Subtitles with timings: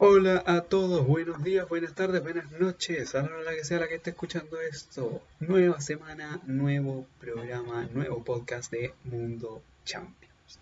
[0.00, 3.88] Hola a todos, buenos días, buenas tardes, buenas noches, a la hora que sea la
[3.88, 5.20] que esté escuchando esto.
[5.40, 10.60] Nueva semana, nuevo programa, nuevo podcast de Mundo Champions.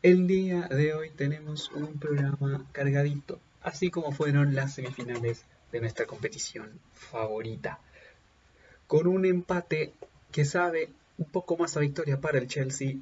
[0.00, 6.06] El día de hoy tenemos un programa cargadito, así como fueron las semifinales de nuestra
[6.06, 7.80] competición favorita.
[8.86, 9.92] Con un empate
[10.30, 10.88] que sabe
[11.18, 12.94] un poco más a victoria para el Chelsea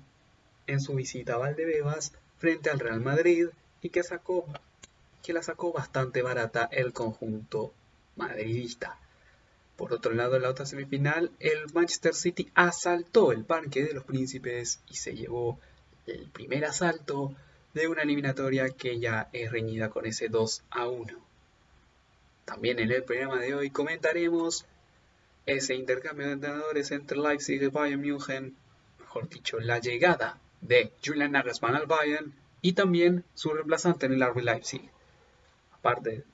[0.67, 3.49] en su visita a Valdebebas frente al Real Madrid
[3.83, 4.47] y que sacó
[5.27, 7.75] que la sacó bastante barata el conjunto
[8.15, 8.97] madridista.
[9.75, 14.05] Por otro lado, en la otra semifinal, el Manchester City asaltó el Parque de los
[14.05, 15.59] Príncipes y se llevó
[16.07, 17.35] el primer asalto
[17.75, 21.19] de una eliminatoria que ya es reñida con ese 2 a 1.
[22.45, 24.65] También en el programa de hoy comentaremos
[25.45, 28.55] ese intercambio de entrenadores entre Leipzig y Bayern München,
[29.01, 34.25] mejor dicho, la llegada de Julian Nagelsmann al Bayern y también su reemplazante en el
[34.25, 34.89] RB Leipzig.
[35.87, 36.25] Aparte,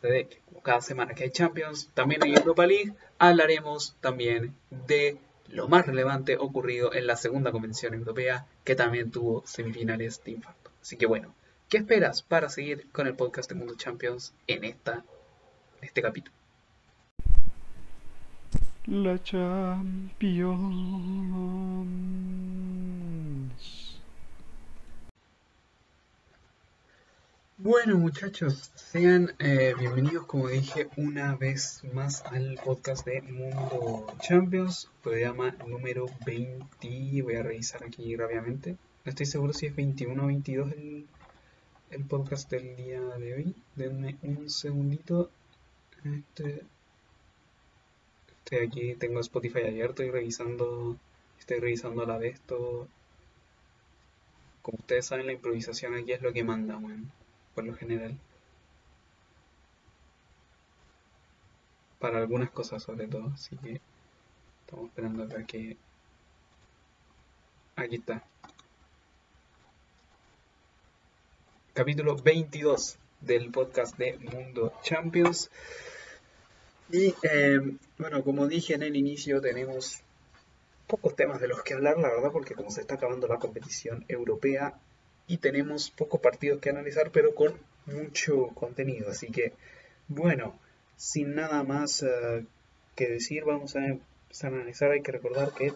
[0.00, 5.68] de que cada semana que hay Champions, también hay Europa League, hablaremos también de lo
[5.68, 10.70] más relevante ocurrido en la segunda convención europea, que también tuvo semifinales de infarto.
[10.80, 11.34] Así que bueno,
[11.68, 15.04] ¿qué esperas para seguir con el podcast de Mundo Champions en esta,
[15.82, 16.34] este capítulo?
[18.86, 20.54] La Champions.
[27.64, 34.90] Bueno muchachos, sean eh, bienvenidos como dije una vez más al podcast de Mundo Champions,
[35.02, 40.26] programa número 20, voy a revisar aquí rápidamente, no estoy seguro si es 21 o
[40.26, 41.06] 22 el,
[41.88, 45.30] el podcast del día de hoy, denme un segundito,
[46.04, 46.64] este,
[48.44, 50.98] estoy aquí, tengo Spotify abierto y revisando,
[51.38, 52.88] estoy revisando a la vez todo,
[54.60, 57.23] como ustedes saben la improvisación aquí es lo que manda, bueno
[57.54, 58.18] por lo general.
[61.98, 63.80] Para algunas cosas sobre todo, así que
[64.60, 65.76] estamos esperando acá que...
[67.76, 68.22] Aquí está.
[71.72, 75.50] Capítulo 22 del podcast de Mundo Champions.
[76.90, 80.02] Y eh, bueno, como dije en el inicio, tenemos
[80.86, 84.04] pocos temas de los que hablar, la verdad, porque como se está acabando la competición
[84.08, 84.78] europea,
[85.26, 87.54] y tenemos pocos partidos que analizar, pero con
[87.86, 89.10] mucho contenido.
[89.10, 89.52] Así que,
[90.08, 90.58] bueno,
[90.96, 92.44] sin nada más eh,
[92.94, 94.90] que decir, vamos a empezar a analizar.
[94.90, 95.72] Hay que recordar que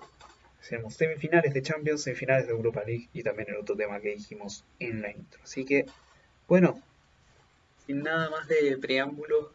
[0.68, 4.64] tenemos semifinales de Champions, semifinales de Europa League y también el otro tema que dijimos
[4.78, 5.40] en la intro.
[5.42, 5.86] Así que,
[6.46, 6.82] bueno,
[7.86, 9.52] sin nada más de preámbulo,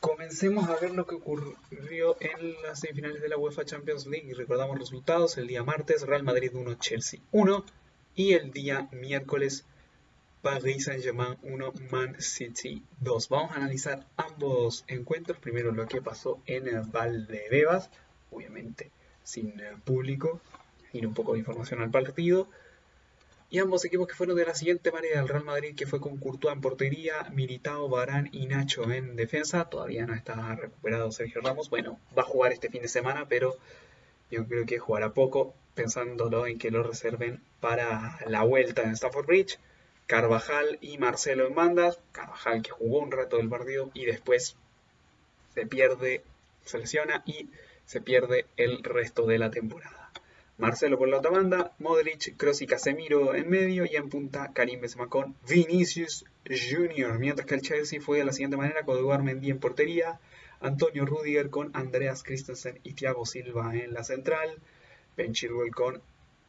[0.00, 4.28] comencemos a ver lo que ocurrió en las semifinales de la UEFA Champions League.
[4.28, 7.64] Y recordamos resultados: el día martes, Real Madrid 1, Chelsea 1.
[8.14, 9.64] Y el día miércoles,
[10.42, 13.28] Paris Saint-Germain 1, Man City 2.
[13.30, 15.38] Vamos a analizar ambos encuentros.
[15.38, 17.88] Primero lo que pasó en el Valdebebas,
[18.30, 18.90] obviamente
[19.22, 20.42] sin público,
[20.92, 22.48] y un poco de información al partido.
[23.48, 26.18] Y ambos equipos que fueron de la siguiente manera: el Real Madrid que fue con
[26.18, 29.70] Courtois en portería, Militao, Barán y Nacho en defensa.
[29.70, 31.70] Todavía no está recuperado Sergio Ramos.
[31.70, 33.56] Bueno, va a jugar este fin de semana, pero
[34.30, 39.26] yo creo que jugará poco pensándolo en que lo reserven para la vuelta en Stafford
[39.26, 39.58] Bridge.
[40.06, 41.98] Carvajal y Marcelo en bandas.
[42.12, 44.56] Carvajal que jugó un rato del partido y después
[45.54, 46.22] se pierde,
[46.64, 47.48] se lesiona y
[47.86, 50.10] se pierde el resto de la temporada.
[50.58, 54.80] Marcelo por la otra banda, Modric, Kroos y Casemiro en medio y en punta Karim
[54.80, 57.18] Benzema con Vinicius Jr.
[57.18, 60.20] Mientras que el Chelsea fue de la siguiente manera con Eduard Mendy en portería,
[60.60, 64.58] Antonio Rudiger con Andreas Christensen y Thiago Silva en la central,
[65.16, 66.02] Ben Chilwell con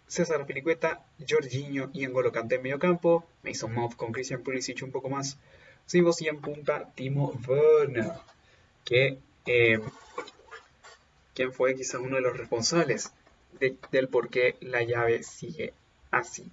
[0.08, 4.92] César Pilicueta, Jorginho y N'Golo Kanté en medio campo, Mason Mount con Christian Pulisic un
[4.92, 5.38] poco más,
[5.86, 8.12] Sivos y en punta Timo Werner,
[8.86, 9.80] que eh,
[11.34, 13.12] quien fue quizás uno de los responsables
[13.92, 15.74] del por qué la llave sigue
[16.12, 16.50] así.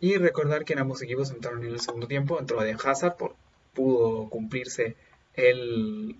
[0.00, 3.36] Y recordar que ambos equipos entraron en el segundo tiempo, entró de Hazard, por,
[3.72, 4.96] pudo cumplirse
[5.34, 6.16] el,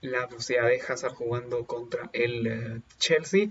[0.00, 3.48] la posibilidad de Hazard jugando contra el eh, Chelsea,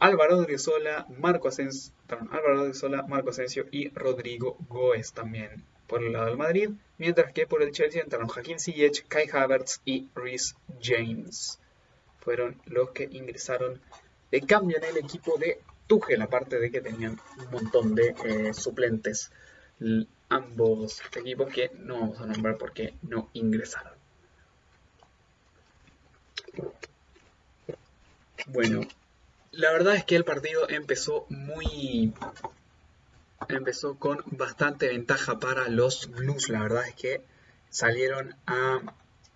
[0.00, 2.72] Álvaro de Sola, Marco Asensio, Álvaro
[3.08, 7.72] Marco Asensio y Rodrigo Goes también por el lado del Madrid, mientras que por el
[7.72, 11.58] Chelsea entraron Joaquín Ziyech, Kai Havertz y Rhys James.
[12.20, 13.80] Fueron los que ingresaron
[14.30, 18.54] de cambio en el equipo de Tuchel, aparte de que tenían un montón de eh,
[18.54, 19.32] suplentes
[20.28, 23.92] ambos equipos que no vamos a nombrar porque no ingresaron.
[28.46, 28.82] Bueno,
[29.52, 32.12] la verdad es que el partido empezó muy
[33.48, 36.48] empezó con bastante ventaja para los Blues.
[36.48, 37.22] La verdad es que
[37.68, 38.80] salieron a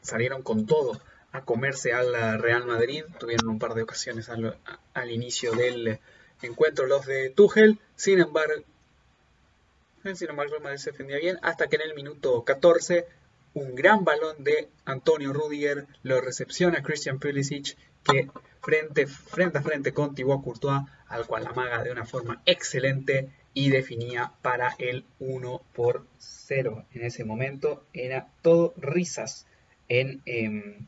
[0.02, 1.00] salieron con todo
[1.32, 3.05] a comerse al Real Madrid.
[3.19, 5.99] Tuvieron un par de ocasiones al, inicio del
[6.43, 7.81] encuentro los de Tuchel.
[7.96, 8.62] Sin embargo,
[10.14, 13.06] sin embargo, el Madrid se defendía bien hasta que en el minuto 14
[13.55, 18.28] un gran balón de Antonio Rudiger lo recepciona Christian Pulisic que
[18.64, 23.70] frente, frente a frente con Thibaut Courtois al cual amaga de una forma excelente y
[23.70, 26.87] definía para el 1 por 0.
[26.93, 29.46] En ese momento era todo risas
[29.88, 30.87] en em,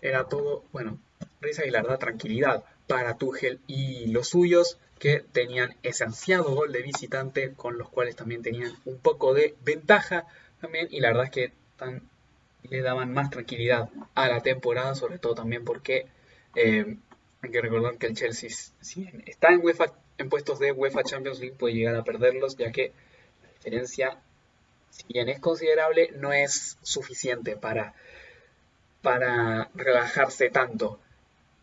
[0.00, 0.98] era todo, bueno,
[1.40, 6.72] risa y la verdad tranquilidad para Tuchel y los suyos que tenían ese ansiado gol
[6.72, 10.26] de visitante con los cuales también tenían un poco de ventaja
[10.60, 11.52] también y la verdad es que
[12.62, 16.06] le daban más tranquilidad a la temporada, sobre todo también porque
[16.54, 16.96] eh,
[17.40, 18.50] hay que recordar que el Chelsea,
[18.80, 22.72] si está en, UEFA, en puestos de UEFA Champions League, puede llegar a perderlos, ya
[22.72, 22.92] que
[23.42, 24.18] la diferencia,
[24.90, 27.94] si bien es considerable, no es suficiente para,
[29.02, 30.98] para relajarse tanto.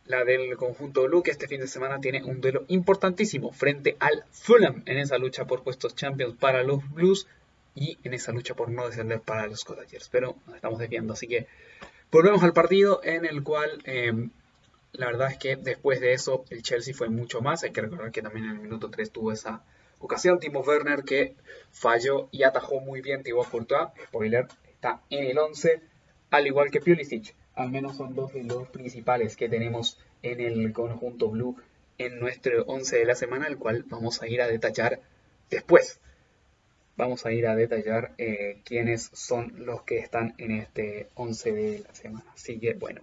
[0.06, 4.24] La del conjunto Blue, que este fin de semana tiene un duelo importantísimo frente al
[4.32, 7.28] Fulham en esa lucha por puestos Champions para los Blues
[7.74, 10.08] y en esa lucha por no descender para los Cottagers.
[10.10, 11.48] Pero nos estamos desviando, así que
[12.12, 14.30] volvemos al partido en el cual em,
[14.98, 17.64] la verdad es que después de eso el Chelsea fue mucho más.
[17.64, 19.64] Hay que recordar que también en el minuto 3 tuvo esa
[20.00, 21.36] ocasión Timo Werner que
[21.72, 23.90] falló y atajó muy bien Thibaut Courtois.
[24.08, 25.82] Spoiler, está en el 11,
[26.32, 27.36] al igual que Pulisic.
[27.56, 31.56] Al menos son dos de los principales que tenemos en el conjunto blue
[31.98, 35.00] en nuestro 11 de la semana, el cual vamos a ir a detallar
[35.50, 36.00] después
[36.98, 41.80] vamos a ir a detallar eh, quiénes son los que están en este 11 de
[41.80, 42.26] la semana.
[42.34, 43.02] Así que bueno,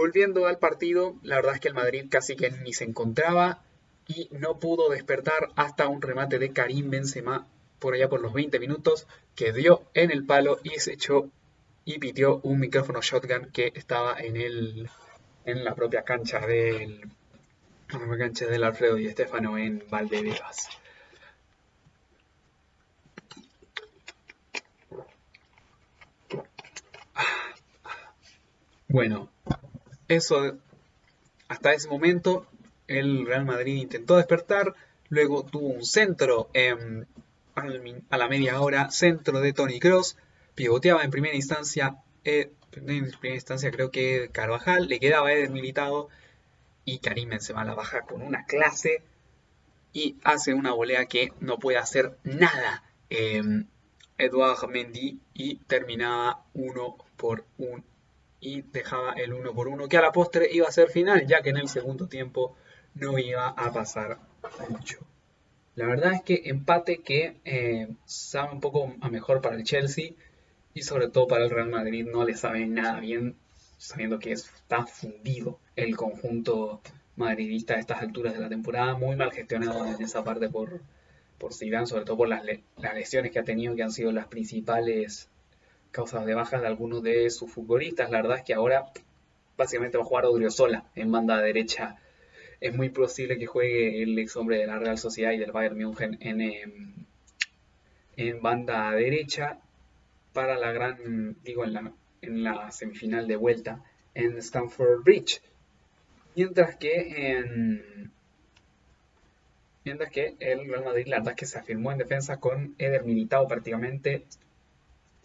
[0.00, 3.62] volviendo al partido, la verdad es que el Madrid casi que ni se encontraba
[4.08, 7.46] y no pudo despertar hasta un remate de Karim Benzema
[7.78, 11.28] por allá por los 20 minutos que dio en el palo y se echó
[11.84, 14.88] y pitió un micrófono shotgun que estaba en el
[15.44, 17.06] en la propia cancha del
[17.90, 20.70] la cancha del Alfredo y Estefano en Valdebebas.
[28.88, 29.30] Bueno,
[30.10, 30.58] eso
[31.48, 32.46] hasta ese momento
[32.88, 34.74] el Real Madrid intentó despertar,
[35.08, 36.50] luego tuvo un centro
[38.10, 40.16] a la media hora, centro de Tony Cross,
[40.54, 46.08] pivoteaba en primera instancia, eh, en primera instancia creo que Carvajal, le quedaba Eder Militado
[46.84, 49.02] y Karim va a la baja con una clase
[49.92, 52.82] y hace una volea que no puede hacer nada.
[53.10, 53.42] Eh,
[54.18, 57.84] Eduard Mendy y terminaba uno por un
[58.40, 61.42] y dejaba el uno por uno, que a la postre iba a ser final, ya
[61.42, 62.56] que en el segundo tiempo
[62.94, 64.18] no iba a pasar
[64.68, 64.98] mucho.
[65.74, 70.12] La verdad es que empate que eh, sabe un poco a mejor para el Chelsea
[70.74, 73.36] y sobre todo para el Real Madrid no le sabe nada bien,
[73.78, 76.82] sabiendo que está fundido el conjunto
[77.16, 80.82] madridista a estas alturas de la temporada, muy mal gestionado en esa parte por,
[81.38, 82.44] por Zidane, sobre todo por las
[82.94, 85.29] lesiones que ha tenido, que han sido las principales
[85.90, 88.10] causas de bajas de algunos de sus futbolistas.
[88.10, 88.86] La verdad es que ahora
[89.56, 91.96] básicamente va a jugar Odriozola en banda derecha.
[92.60, 95.78] Es muy posible que juegue el ex hombre de la Real Sociedad y del Bayern
[95.78, 96.94] München en, em,
[98.16, 99.58] en banda derecha
[100.32, 101.92] para la gran, digo, en la,
[102.22, 103.82] en la semifinal de vuelta
[104.14, 105.40] en Stamford Bridge.
[106.36, 108.12] Mientras que en,
[109.84, 113.04] mientras que el Real Madrid la verdad es que se afirmó en defensa con Eder
[113.04, 114.24] Militao prácticamente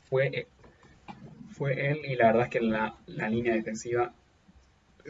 [0.09, 0.47] fue
[1.57, 4.13] fue él y la verdad es que la, línea defensiva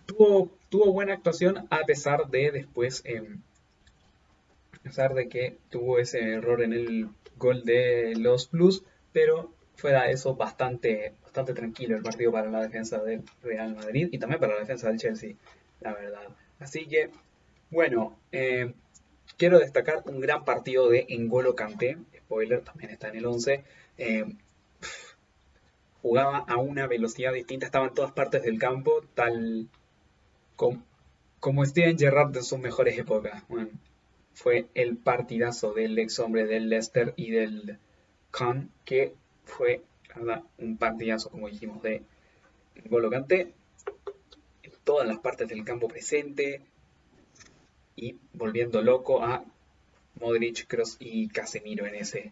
[0.05, 3.41] tuvo, tuvo buena actuación a pesar de después, em,
[4.73, 10.09] a pesar de que tuvo ese error en el gol de los Blues, pero fuera
[10.11, 14.53] eso bastante, bastante tranquilo el partido para la defensa del Real Madrid y también para
[14.53, 15.35] la defensa del Chelsea,
[15.81, 16.27] la verdad.
[16.59, 17.09] Así que,
[17.71, 18.73] bueno, em,
[19.37, 23.63] quiero destacar un gran partido de Engolo Kanté, spoiler, también está en el 11
[26.05, 29.67] jugaba a una velocidad distinta, estaba en todas partes del campo, tal
[30.55, 30.83] como,
[31.39, 33.43] como Steven Gerrard en sus mejores épocas.
[34.35, 37.79] fue el partidazo del ex hombre del Leicester y del
[38.29, 39.81] Khan, que fue
[40.59, 42.03] un partidazo, como dijimos, de
[42.87, 43.53] Golo en
[44.83, 46.61] todas las partes del campo presente
[47.95, 49.43] y volviendo loco a
[50.19, 52.31] Modric, Cross y Casemiro en ese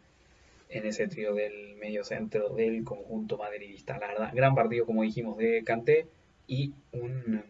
[0.74, 3.98] en ese trío del medio centro del conjunto madridista.
[4.00, 6.08] La verdad, gran partido, como dijimos, de Kanté
[6.48, 7.44] y un,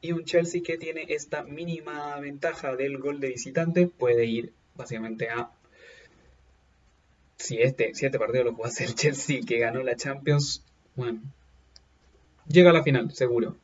[0.00, 5.28] y un Chelsea que tiene esta mínima ventaja del gol de visitante, puede ir básicamente
[5.28, 5.50] a
[7.36, 10.62] si este, si este partido lo jugase el Chelsea que ganó la Champions,
[10.94, 11.20] bueno,
[12.46, 13.56] llega a la final, seguro.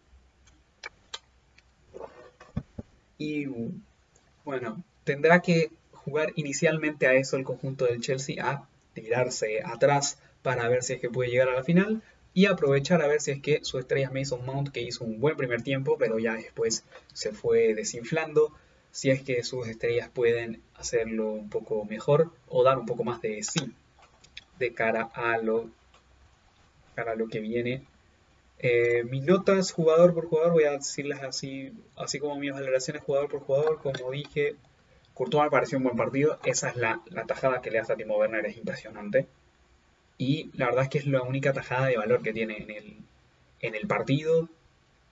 [3.18, 3.46] Y
[4.44, 5.70] bueno, tendrá que
[6.08, 11.00] jugar inicialmente a eso el conjunto del Chelsea, a tirarse atrás para ver si es
[11.00, 12.02] que puede llegar a la final
[12.34, 15.36] y aprovechar a ver si es que su estrella Mason Mount, que hizo un buen
[15.36, 18.52] primer tiempo, pero ya después se fue desinflando,
[18.90, 23.20] si es que sus estrellas pueden hacerlo un poco mejor o dar un poco más
[23.20, 23.74] de sí
[24.58, 25.68] de cara a lo,
[26.94, 27.84] cara a lo que viene.
[28.58, 33.28] Eh, mis notas jugador por jugador voy a decirlas así, así como mis valoraciones jugador
[33.28, 34.56] por jugador, como dije,
[35.18, 38.16] Courtois me pareció un buen partido, esa es la, tajada que le hace a Timo
[38.18, 39.26] Werner, es impresionante.
[40.16, 42.96] Y la verdad es que es la única tajada de valor que tiene en el,
[43.58, 44.48] en el partido.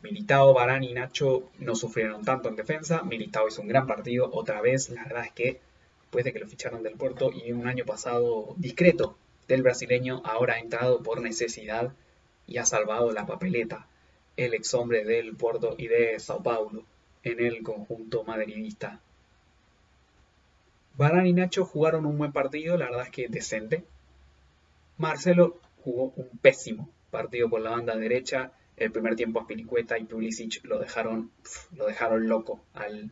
[0.02, 3.02] Militao, Barán y Nacho no sufrieron tanto en defensa.
[3.02, 4.30] Militao hizo un gran partido.
[4.32, 5.60] Otra vez, la verdad es que
[6.02, 10.54] después de que lo ficharon del Porto y un año pasado discreto del brasileño, ahora
[10.54, 11.92] ha entrado por necesidad
[12.46, 13.88] y ha salvado la papeleta.
[14.36, 16.84] El ex hombre del Porto y de Sao Paulo
[17.24, 19.00] en el conjunto madridista.
[20.96, 23.84] Barán y Nacho jugaron un buen partido, la verdad es que decente.
[24.96, 30.04] Marcelo jugó un pésimo partido por la banda derecha, el primer tiempo a Pilicueta y
[30.04, 31.30] Pulisic lo dejaron,
[31.74, 33.10] lo dejaron loco al,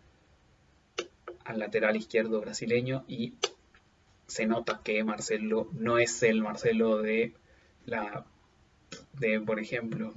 [1.45, 3.35] al lateral izquierdo brasileño y
[4.27, 7.35] se nota que Marcelo no es el Marcelo de
[7.85, 8.25] la
[9.15, 10.13] de por ejemplo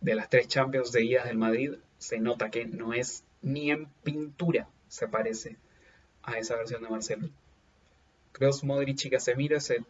[0.00, 1.74] de las tres Champions seguidas del Madrid.
[1.98, 5.56] Se nota que no es ni en pintura se parece
[6.26, 7.28] a esa versión de Marcelo.
[8.32, 9.84] Kroos, Modric y Casemiro ese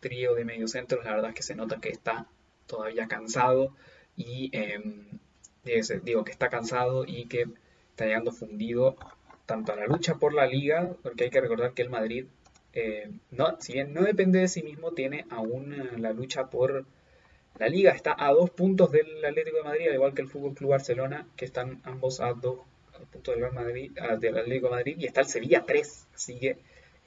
[0.00, 2.26] trío de mediocentros la verdad es que se nota que está
[2.66, 3.74] todavía cansado
[4.16, 5.18] y em,
[6.02, 7.46] digo que está cansado y que
[7.90, 8.96] está llegando fundido
[9.46, 12.26] tanto a la lucha por la liga, porque hay que recordar que el Madrid,
[12.72, 16.86] eh, no, si bien no depende de sí mismo, tiene aún eh, la lucha por
[17.58, 20.54] la liga, está a dos puntos del Atlético de Madrid, al igual que el Fútbol
[20.54, 22.60] Club Barcelona, que están ambos a dos
[23.06, 26.58] puntos del, Madrid, del Atlético de Madrid, y está el Sevilla 3, así que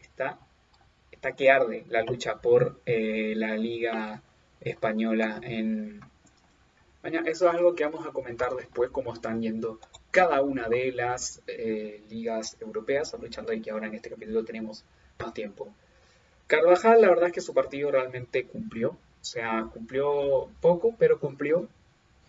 [0.01, 0.39] está,
[1.11, 4.21] está que arde la lucha por eh, la liga
[4.61, 6.01] española en,
[7.03, 11.41] eso es algo que vamos a comentar después, cómo están yendo cada una de las
[11.47, 14.85] eh, ligas europeas, aprovechando ahí que ahora en este capítulo tenemos
[15.19, 15.73] más tiempo.
[16.47, 21.67] Carvajal, la verdad es que su partido realmente cumplió, o sea, cumplió poco, pero cumplió.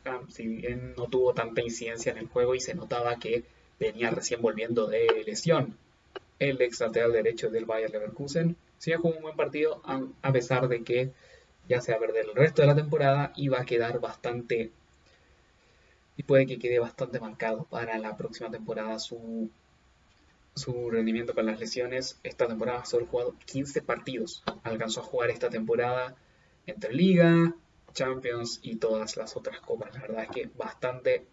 [0.06, 3.44] Ah, si bien no tuvo tanta incidencia en el juego y se notaba que
[3.78, 5.76] venía recién volviendo de lesión
[6.38, 8.56] el ex lateral derecho del Bayer Leverkusen.
[8.78, 11.12] Sí jugó un buen partido, a pesar de que
[11.68, 14.72] ya sea ver del resto de la temporada y va a quedar bastante
[16.16, 19.50] y puede que quede bastante marcado para la próxima temporada su,
[20.54, 22.18] su rendimiento con las lesiones.
[22.22, 24.42] Esta temporada solo ha jugado 15 partidos.
[24.62, 26.14] Alcanzó a jugar esta temporada
[26.66, 27.54] entre Liga,
[27.92, 29.92] Champions y todas las otras copas.
[29.94, 31.24] La verdad es que bastante.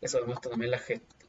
[0.00, 0.80] Eso demuestra también la,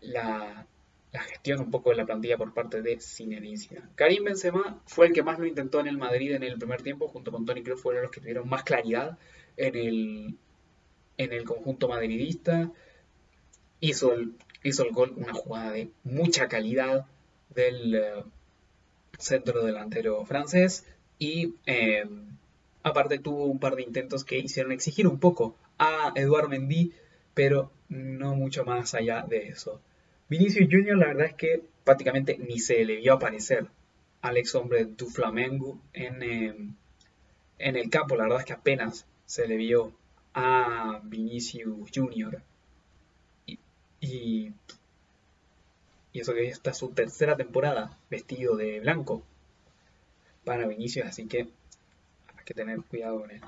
[0.07, 0.67] la,
[1.11, 5.23] gestión un poco de la plantilla por parte de Zinedine Karim Benzema fue el que
[5.23, 8.03] más lo intentó en el Madrid en el primer tiempo, junto con Toni Kroos fueron
[8.03, 9.17] los que tuvieron más claridad
[9.55, 10.35] en el,
[11.17, 12.71] en el conjunto madridista.
[13.79, 14.33] Hizo el,
[14.63, 17.05] hizo el gol, una jugada de mucha calidad
[17.53, 18.23] del eh,
[19.17, 20.85] centro delantero francés
[21.17, 22.05] y eh,
[22.83, 26.93] aparte tuvo un par de intentos que hicieron exigir un poco a Eduard Mendy,
[27.33, 29.81] pero no mucho más allá de eso.
[30.27, 33.67] Vinicius Junior la verdad es que prácticamente ni se le vio aparecer
[34.21, 36.75] al ex hombre du Flamengo en, em,
[37.59, 38.15] en el campo.
[38.15, 39.93] La verdad es que apenas se le vio
[40.33, 42.41] a Vinicius Junior.
[43.45, 43.59] Y,
[44.01, 44.51] y,
[46.13, 49.23] eso que está su tercera temporada vestido de blanco
[50.43, 53.41] para Vinicius, así que hay que tener cuidado con él.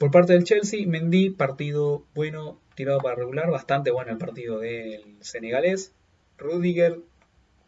[0.00, 5.18] Por parte del Chelsea, Mendy, partido bueno, tirado para regular, bastante bueno el partido del
[5.20, 5.92] senegalés.
[6.38, 7.00] Rudiger,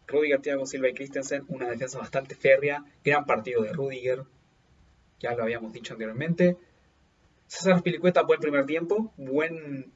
[0.07, 4.23] Rudiger, Thiago Silva y Christensen, una defensa bastante férrea, gran partido de Rudiger,
[5.21, 6.57] ya lo habíamos dicho anteriormente.
[7.49, 9.93] César Pilicueta, buen primer tiempo, buen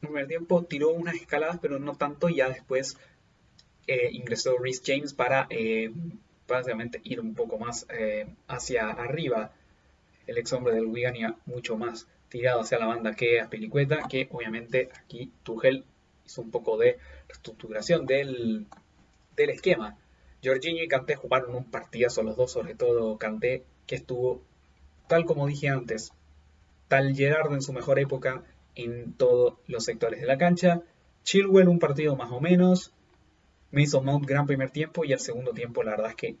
[0.00, 2.98] primer tiempo, tiró unas escaladas, pero no tanto, ya después
[3.86, 5.90] eh, ingresó Rhys James para eh,
[6.46, 9.52] básicamente ir un poco más eh, hacia arriba
[10.28, 14.28] el ex hombre del Wigan mucho más tirado hacia la banda que a Pelicueta, que
[14.30, 15.84] obviamente aquí Tuchel
[16.26, 18.66] hizo un poco de reestructuración del,
[19.34, 19.96] del esquema.
[20.44, 24.42] Jorginho y Kanté jugaron un partidazo los dos, sobre todo Kanté, que estuvo,
[25.08, 26.12] tal como dije antes,
[26.88, 28.44] tal Gerardo en su mejor época
[28.74, 30.82] en todos los sectores de la cancha.
[31.24, 32.92] Chilwell un partido más o menos.
[33.70, 36.36] Mason Mount gran primer tiempo y el segundo tiempo la verdad es que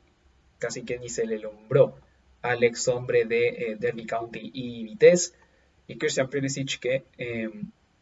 [0.58, 1.96] casi que ni se le lombró
[2.42, 5.34] al ex hombre de eh, Derby County y Vitesse
[5.86, 7.50] y Christian Pulisic que eh,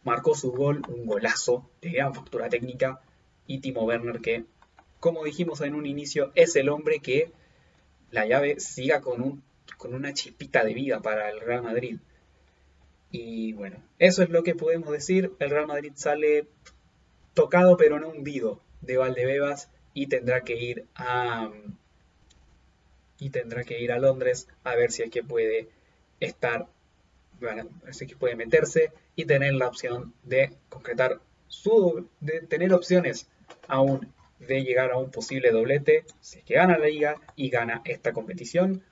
[0.04, 3.00] marcó su gol, un golazo de gran factura técnica
[3.46, 4.44] y Timo Werner que
[5.00, 7.32] como dijimos en un inicio es el hombre que
[8.10, 9.42] la llave siga con,
[9.76, 11.98] con una chispita de vida para el Real Madrid.
[13.10, 15.32] Y bueno, eso es lo que podemos decir.
[15.38, 16.46] El Real Madrid sale
[17.34, 21.50] tocado pero no hundido de Valdebebas y tendrá que ir a
[23.18, 25.68] y tendrá que ir a Londres a ver si es que puede
[26.20, 26.66] estar
[27.40, 32.72] bueno, si es que puede meterse y tener la opción de concretar su de tener
[32.72, 33.28] opciones
[33.68, 37.82] aún de llegar a un posible doblete si es que gana la liga y gana
[37.84, 38.82] esta competición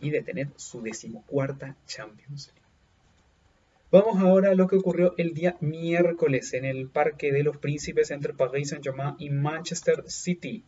[0.00, 2.58] y de tener su decimocuarta Champions League.
[3.90, 8.10] Vamos ahora a lo que ocurrió el día miércoles en el Parque de los Príncipes
[8.10, 10.62] entre Paris Saint-Germain y Manchester City.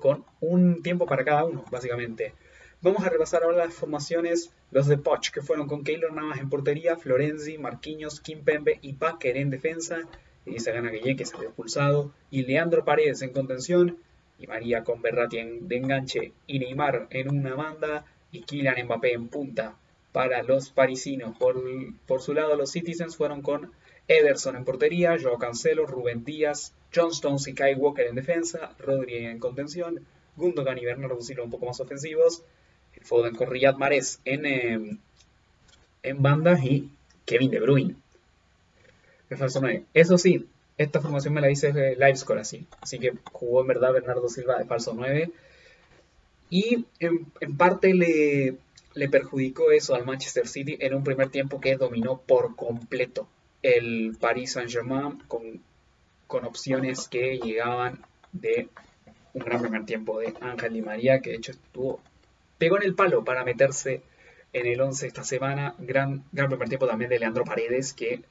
[0.00, 2.34] Con un tiempo para cada uno, básicamente.
[2.82, 6.48] Vamos a repasar ahora las formaciones, los de Poch, que fueron con Keylor Navas en
[6.48, 10.00] portería, Florenzi, Marquinhos, Kimpembe y Baker en defensa,
[10.44, 13.98] y se gana Guille, que salió expulsado, y Leandro Paredes en contención,
[14.38, 19.28] y María con Berratti de enganche, y Neymar en una banda, y Kylian Mbappé en
[19.28, 19.76] punta
[20.12, 21.36] para los parisinos.
[21.38, 21.62] Por,
[22.06, 23.72] por su lado, los Citizens fueron con
[24.08, 29.26] Ederson en portería, Joao Cancelo, Rubén Díaz, John Stones y Kai Walker en defensa, Rodri
[29.26, 30.04] en contención,
[30.36, 32.42] Gundogan y Bernardo Silva un poco más ofensivos,
[33.02, 34.98] Foden con Riyad Mahrez en, eh,
[36.02, 36.90] en bandas y
[37.24, 37.96] Kevin De Bruyne.
[39.28, 39.84] De falso 9.
[39.94, 44.28] Eso sí, esta formación me la hice Livescore así, así que jugó en verdad Bernardo
[44.28, 45.30] Silva de falso 9
[46.50, 48.56] y en, en parte le
[48.94, 53.28] le perjudicó eso al Manchester City en un primer tiempo que dominó por completo
[53.62, 55.62] el Paris Saint-Germain con,
[56.30, 57.98] con opciones que llegaban
[58.32, 58.68] de
[59.34, 62.00] un gran primer tiempo de Ángel Di María, que de hecho estuvo,
[62.56, 64.02] pegó en el palo para meterse
[64.52, 65.74] en el 11 esta semana.
[65.78, 68.22] Gran, gran primer tiempo también de Leandro Paredes, que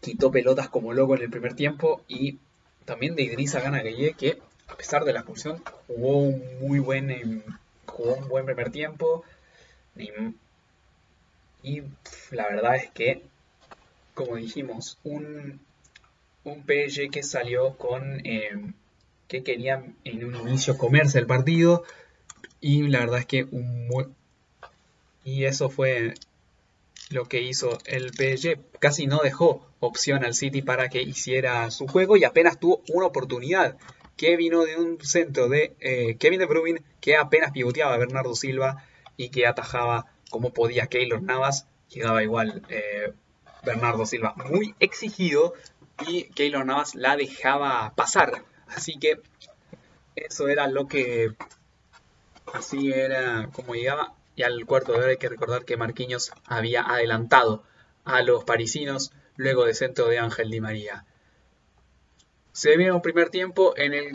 [0.00, 2.02] quitó pelotas como loco en el primer tiempo.
[2.08, 2.38] Y
[2.84, 7.10] también de Idrissa Gana Gueye, que a pesar de la expulsión jugó un muy buen
[7.12, 7.42] em,
[7.86, 9.22] jugó un buen primer tiempo.
[11.62, 11.82] Y,
[12.32, 13.22] la verdad es que,
[14.14, 15.60] como dijimos, un,
[16.44, 18.74] un PSG que salió con em,
[19.28, 21.84] que quería en un inicio comerse el partido.
[22.60, 23.88] Y la verdad es que un
[25.24, 26.14] y eso fue
[27.10, 28.58] lo que hizo el PSG.
[28.78, 33.06] Casi no dejó opción al City para que hiciera su juego y apenas tuvo una
[33.06, 33.76] oportunidad
[34.16, 38.34] que vino de un centro de eh, Kevin De Bruyne que apenas pivoteaba a Bernardo
[38.34, 38.84] Silva
[39.16, 41.66] y que atajaba como podía Keylor Navas.
[41.88, 43.12] Llegaba igual eh,
[43.64, 45.54] Bernardo Silva muy exigido
[46.06, 48.44] y Keylor Navas la dejaba pasar.
[48.68, 49.20] Así que
[50.16, 51.34] eso era lo que...
[52.52, 54.14] Así era como llegaba.
[54.34, 57.62] Y al cuarto de hora hay que recordar que Marquinhos había adelantado
[58.04, 61.04] a los parisinos luego de centro de Ángel Di María.
[62.52, 64.12] Se viene un primer tiempo en el,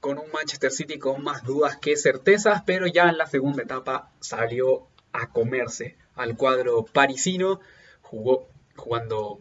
[0.00, 4.10] con un Manchester City con más dudas que certezas, pero ya en la segunda etapa
[4.20, 7.60] salió a comerse al cuadro parisino,
[8.02, 9.38] jugó jugando,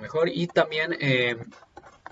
[0.00, 1.36] mejor y también eh,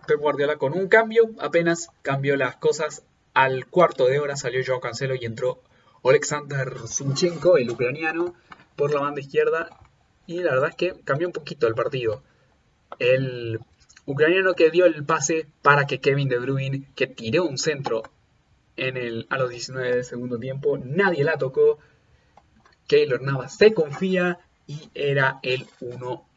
[0.08, 3.04] Pep Guardiola con un cambio, apenas cambió las cosas.
[3.34, 5.60] Al cuarto de hora salió Joao Cancelo y entró
[6.02, 8.34] Alexander Zinchenko, el ucraniano,
[8.74, 9.68] por la banda izquierda.
[10.26, 12.22] Y la verdad es que cambió un poquito el partido.
[12.98, 13.60] El
[14.06, 18.02] ucraniano que dio el pase para que Kevin De Bruyne, que tiró un centro
[18.76, 21.78] en el, a los 19 del segundo tiempo, nadie la tocó.
[22.86, 26.27] Keylor Navas se confía y era el 1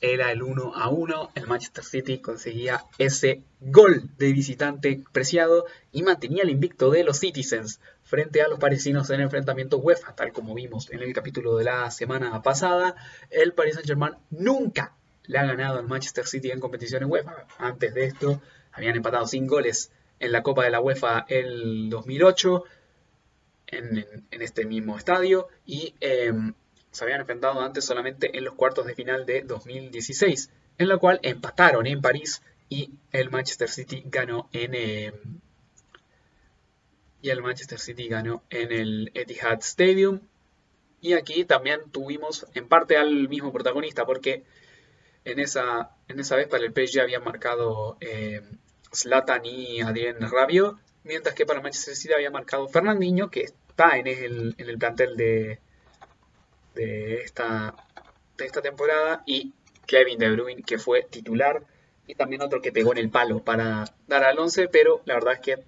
[0.00, 1.30] era el 1 a 1.
[1.34, 7.20] El Manchester City conseguía ese gol de visitante preciado y mantenía el invicto de los
[7.20, 11.56] Citizens frente a los parisinos en el enfrentamiento UEFA, tal como vimos en el capítulo
[11.56, 12.96] de la semana pasada.
[13.30, 17.46] El Paris Saint-Germain nunca le ha ganado al Manchester City en competición en UEFA.
[17.58, 22.64] Antes de esto habían empatado sin goles en la Copa de la UEFA el 2008
[23.68, 26.54] en, este mismo estadio y em,
[26.92, 31.18] se habían enfrentado antes solamente en los cuartos de final de 2016, en la cual
[31.22, 34.74] empataron en París y el Manchester City ganó en
[37.22, 40.20] y el Manchester City ganó en el Etihad Stadium.
[41.00, 44.44] Y aquí también tuvimos en parte al mismo protagonista, porque
[45.24, 48.42] en esa, en esa vez para el PSG habían marcado eh,
[48.92, 54.08] Zlatan y Adrien Rabio, mientras que para Manchester City había marcado Fernandinho, que está en
[54.08, 55.60] el, en el plantel de,
[56.74, 57.74] de, esta,
[58.36, 59.52] de esta temporada, y
[59.86, 61.62] Kevin De Bruyne, que fue titular
[62.06, 65.34] y también otro que pegó en el palo para dar al 11, pero la verdad
[65.34, 65.58] es que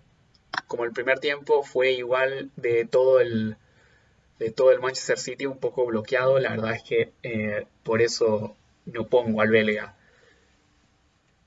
[0.67, 3.57] como el primer tiempo fue igual de todo el
[4.39, 8.57] de todo el Manchester City un poco bloqueado, la verdad es que eh, por eso
[8.85, 9.97] no pongo al belga.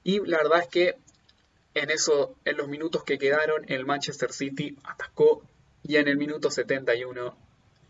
[0.03, 0.95] Y la verdad es que
[1.73, 5.43] en eso, en los minutos que quedaron, el Manchester City atacó
[5.83, 7.37] y en el minuto 71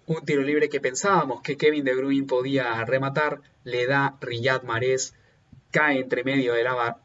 [0.08, 5.14] un tiro libre que pensábamos que Kevin De Bruyne podía rematar, le da Riyad Mahrez,
[5.72, 6.98] cae entre medio de la,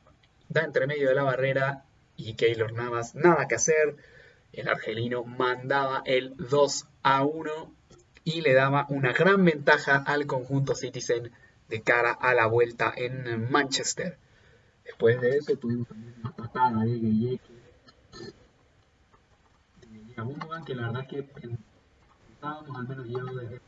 [0.48, 1.84] da entre medio de la barrera
[2.16, 3.96] y Keylor Navas nada que hacer.
[4.52, 7.74] El argelino mandaba el 2 a 1
[8.24, 11.32] y le daba una gran ventaja al conjunto Citizen
[11.68, 14.18] de cara a la vuelta en Manchester.
[14.84, 17.52] Después de eso tuvimos una patada de Gueyeke
[20.16, 21.22] de que la verdad que
[22.42, 23.61] al menos llegado desde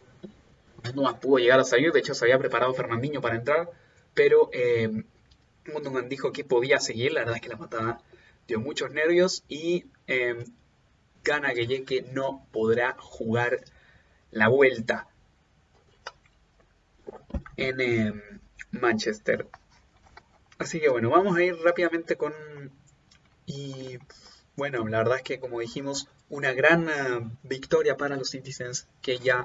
[0.85, 3.71] Gundogan pudo llegar a salir, de hecho se había preparado Fernandinho para entrar,
[4.13, 5.05] pero eh,
[6.09, 8.01] dijo que podía seguir, la verdad es que la patada
[8.47, 10.45] dio muchos nervios y eh,
[11.23, 13.65] gana que no podrá jugar
[14.31, 15.09] la vuelta
[17.57, 18.13] en eh,
[18.73, 19.49] Manchester.
[20.59, 22.33] Así que bueno, vamos a ir rápidamente con...
[23.47, 23.99] Y
[24.57, 29.19] bueno, la verdad es que como dijimos, una gran uh, victoria para los Citizens que
[29.19, 29.45] ya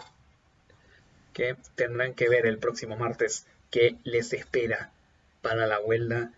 [1.34, 4.92] que tendrán que ver el próximo martes que les espera
[5.42, 6.32] para la vuelta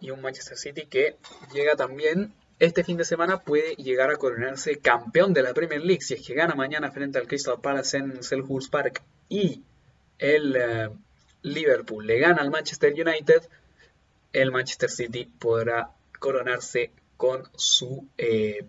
[0.00, 1.16] y un Manchester City que
[1.52, 6.02] llega también este fin de semana puede llegar a coronarse campeón de la Premier League
[6.02, 9.62] si es que gana mañana frente al Crystal Palace en Selhurst Park y
[10.18, 10.96] el uh,
[11.42, 13.42] Liverpool le gana al Manchester United,
[14.32, 18.66] el Manchester City podrá coronarse con su eh,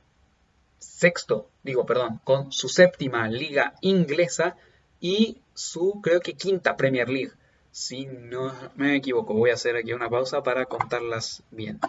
[0.82, 4.58] sexto, digo, perdón, con su séptima liga inglesa
[5.00, 7.32] y su, creo que quinta Premier League.
[7.72, 11.80] Si no me equivoco, voy a hacer aquí una pausa para contarlas bien.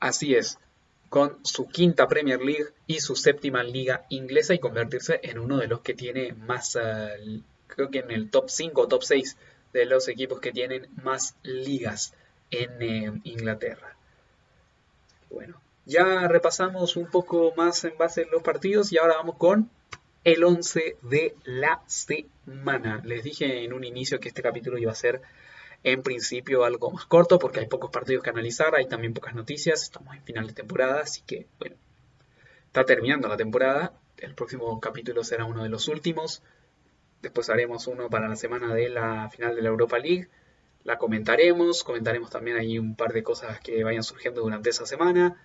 [0.00, 0.58] Así es,
[1.08, 5.68] con su quinta Premier League y su séptima liga inglesa y convertirse en uno de
[5.68, 9.36] los que tiene más, uh, creo que en el top 5 o top 6
[9.72, 12.14] de los equipos que tienen más ligas
[12.50, 13.96] en eh, Inglaterra.
[15.30, 19.70] Bueno, ya repasamos un poco más en base a los partidos y ahora vamos con
[20.24, 23.00] el 11 de la semana.
[23.04, 25.22] Les dije en un inicio que este capítulo iba a ser
[25.84, 29.84] en principio algo más corto porque hay pocos partidos que analizar, hay también pocas noticias,
[29.84, 31.76] estamos en final de temporada, así que bueno,
[32.66, 36.42] está terminando la temporada, el próximo capítulo será uno de los últimos,
[37.22, 40.28] después haremos uno para la semana de la final de la Europa League,
[40.82, 45.36] la comentaremos, comentaremos también ahí un par de cosas que vayan surgiendo durante esa semana.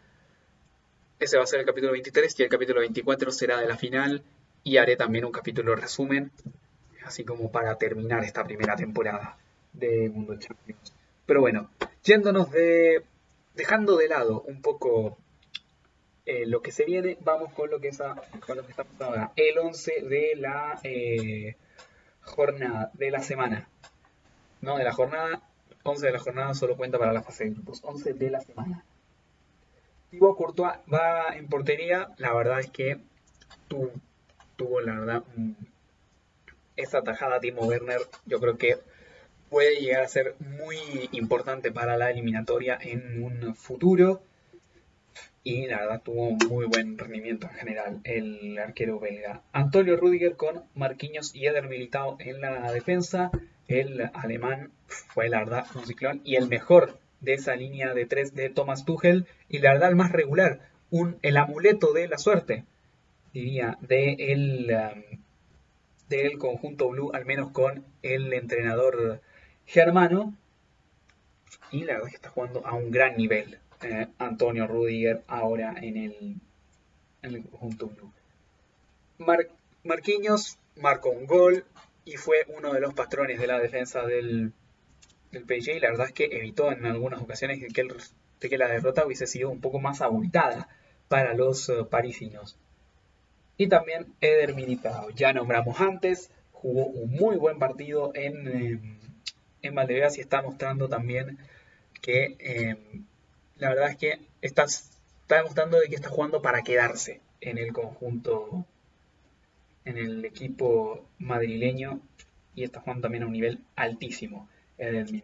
[1.21, 4.23] Ese va a ser el capítulo 23 y el capítulo 24 será de la final
[4.63, 6.31] y haré también un capítulo resumen,
[7.05, 9.37] así como para terminar esta primera temporada
[9.71, 10.91] de Mundo Champions.
[11.27, 11.69] Pero bueno,
[12.03, 13.03] yéndonos de,
[13.53, 15.19] dejando de lado un poco
[16.25, 17.91] eh, lo que se viene, vamos con lo que,
[18.43, 21.55] con lo que está ahora, el 11 de la eh,
[22.21, 23.69] jornada, de la semana.
[24.61, 25.43] No, de la jornada,
[25.83, 28.83] 11 de la jornada solo cuenta para la fase de grupos, 11 de la semana.
[30.11, 32.97] Thibaut Courtois va en portería, la verdad es que
[33.69, 35.23] tuvo, la verdad,
[36.75, 38.77] esa tajada Timo Werner, yo creo que
[39.49, 40.77] puede llegar a ser muy
[41.13, 44.21] importante para la eliminatoria en un futuro.
[45.43, 49.41] Y la verdad tuvo muy buen rendimiento en general el arquero belga.
[49.53, 53.31] Antonio Rudiger con Marquinhos y Eder Militao en la defensa
[53.67, 58.35] el alemán fue la verdad un ciclón y el mejor de esa línea de tres
[58.35, 62.65] de Thomas Tuchel y la verdad el más regular, un, el amuleto de la suerte,
[63.33, 65.19] diría, de el, um,
[66.09, 69.21] del conjunto blue, al menos con el entrenador
[69.65, 70.35] germano.
[71.71, 75.75] Y la verdad es que está jugando a un gran nivel eh, Antonio Rudiger ahora
[75.81, 76.35] en el,
[77.21, 78.11] en el conjunto blue.
[79.83, 81.65] Marquinhos marcó un gol,
[82.05, 84.53] y fue uno de los patrones de la defensa del,
[85.31, 87.87] del y la verdad es que evitó en algunas ocasiones que,
[88.41, 90.67] de que la derrota hubiese sido un poco más abultada
[91.07, 92.57] para los eh, parisinos.
[93.57, 98.79] Y también Eder Militao, ya nombramos antes, jugó un muy buen partido en, eh,
[99.61, 101.37] en Valdebebas y está mostrando también
[102.01, 102.75] que eh,
[103.57, 107.71] la verdad es que está, está demostrando de que está jugando para quedarse en el
[107.71, 108.65] conjunto
[109.85, 112.01] en el equipo madrileño
[112.55, 115.23] y está jugando también a un nivel altísimo en el.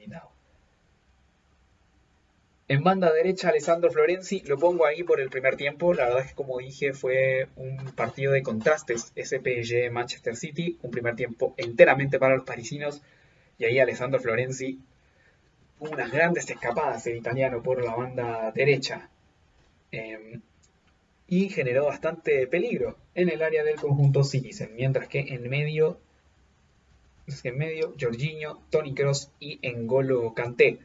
[2.69, 5.93] En banda derecha, Alessandro Florenzi, lo pongo ahí por el primer tiempo.
[5.93, 10.77] La verdad es que, como dije, fue un partido de contrastes ese PSG Manchester City.
[10.81, 13.01] Un primer tiempo enteramente para los parisinos.
[13.57, 14.79] Y ahí Alessandro Florenzi
[15.79, 19.09] unas grandes escapadas el italiano por la banda derecha
[19.91, 20.41] em,
[21.27, 25.99] y generó bastante peligro en el área del conjunto Citizen, mientras que en medio,
[27.43, 30.79] en medio, Jorginho, Tony Cross y Engolo Kanté.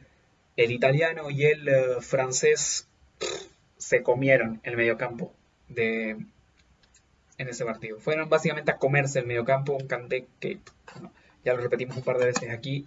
[0.57, 2.87] El italiano y el eh, francés
[3.77, 5.33] se comieron el mediocampo
[5.69, 6.11] de,
[7.37, 7.99] en ese partido.
[7.99, 10.59] Fueron básicamente a comerse el mediocampo, un Kanté que,
[11.43, 12.85] ya lo repetimos un par de veces aquí,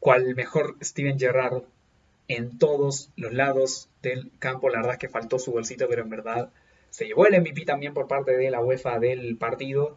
[0.00, 1.62] cual mejor Steven Gerrard
[2.28, 4.68] en todos los lados del campo.
[4.68, 6.50] La verdad es que faltó su bolsito, pero en verdad
[6.90, 9.96] se llevó el MVP también por parte de la UEFA del partido.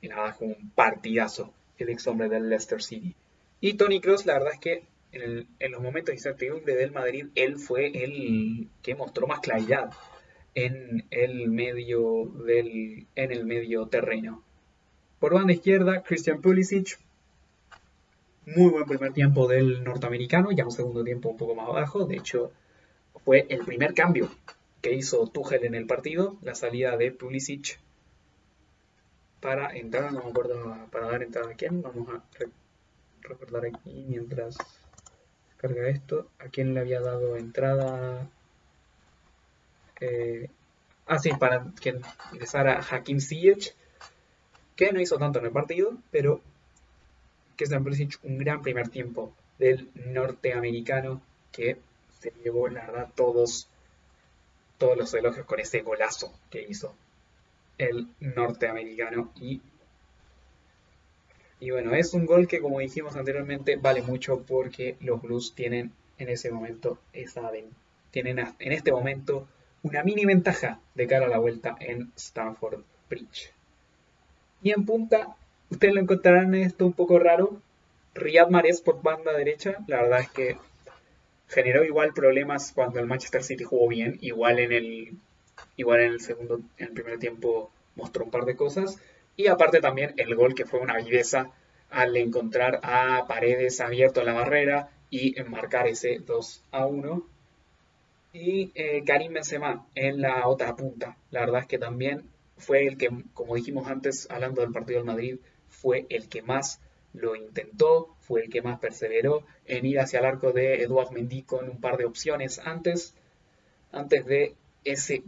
[0.00, 3.14] Y verdad fue un partidazo el ex hombre del Leicester City.
[3.60, 7.58] Y Tony Cross, la verdad es que en, los momentos de incertidumbre del Madrid, él
[7.58, 9.90] fue el que mostró más claridad
[10.54, 14.42] en el medio del en el medio terreno.
[15.18, 16.98] Por banda izquierda, Christian Pulisic
[18.46, 22.04] muy buen primer tiempo del norteamericano, ya un segundo tiempo un poco más bajo.
[22.04, 22.52] De hecho,
[23.24, 24.30] fue el primer cambio
[24.80, 27.80] que hizo Tuchel en el partido, la salida de Pulisic
[29.46, 32.20] para entrar, no me acuerdo para dar entrada a quién, vamos a
[33.20, 34.56] recordar aquí mientras
[35.56, 38.28] carga esto, a quién le había dado entrada.
[40.00, 40.50] Eh,
[41.06, 42.00] ah, sí, para que
[42.32, 43.72] ingresara Hakim Ziyech,
[44.74, 46.40] que no hizo tanto en el partido, pero
[47.56, 51.78] que es un gran primer tiempo del norteamericano que
[52.18, 53.68] se llevó, la verdad, todos,
[54.76, 56.96] todos los elogios con ese golazo que hizo
[57.78, 59.32] el norteamericano.
[59.40, 59.60] Y,
[61.60, 65.92] y bueno, es un gol que, como dijimos anteriormente, vale mucho porque los Blues tienen
[66.18, 67.50] en ese momento esa
[68.10, 69.46] tienen en este momento
[69.82, 73.52] una mini ventaja de cara a la vuelta en Stanford Bridge.
[74.62, 75.36] Y en punta
[75.70, 77.60] Ustedes lo encontrarán esto un poco raro.
[78.14, 80.58] Riyad Mahrez por banda derecha, la verdad es que
[81.48, 85.18] generó igual problemas cuando el Manchester City jugó bien, igual en el
[85.76, 88.98] igual en el segundo en el primer tiempo mostró un par de cosas
[89.36, 91.50] y aparte también el gol que fue una viveza
[91.90, 97.26] al encontrar a Paredes abierto a la barrera y marcar ese 2 a 1
[98.32, 101.16] y eh, Karim Benzema en la otra punta.
[101.30, 102.24] La verdad es que también
[102.58, 105.38] fue el que, como dijimos antes, hablando del partido del Madrid,
[105.68, 106.80] fue el que más
[107.14, 111.42] lo intentó, fue el que más perseveró en ir hacia el arco de Eduard Mendy
[111.42, 113.14] con un par de opciones antes,
[113.90, 114.54] antes de
[114.86, 115.22] ese,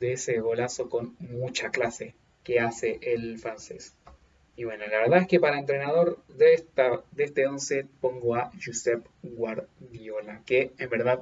[0.00, 3.94] de ese golazo con mucha clase que hace el francés.
[4.56, 8.50] Y bueno, la verdad es que para entrenador de, esta, de este 11 pongo a
[8.62, 11.20] Josep Guardiola, que en verdad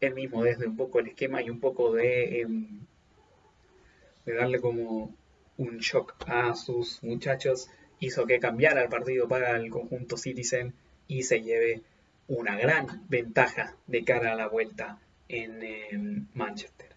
[0.00, 2.86] él mismo desde un poco el esquema y un poco de, em,
[4.24, 5.14] de darle como
[5.58, 7.68] un shock a sus muchachos,
[8.00, 10.74] hizo que cambiara el partido para el conjunto Citizen
[11.06, 11.82] y se lleve
[12.28, 16.94] una gran ventaja de cara a la vuelta en Manchester.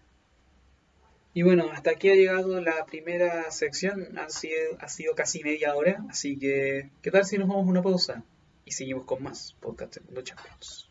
[1.34, 5.76] Y bueno, hasta aquí ha llegado la primera sección, ha sido, ha sido casi media
[5.76, 8.24] hora, así que ¿qué tal si nos vamos a una pausa?
[8.64, 10.88] Y seguimos con más podcast de Mundo Champions.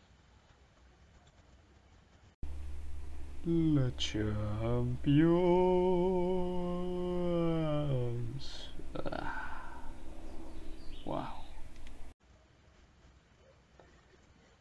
[3.44, 5.28] La Champions.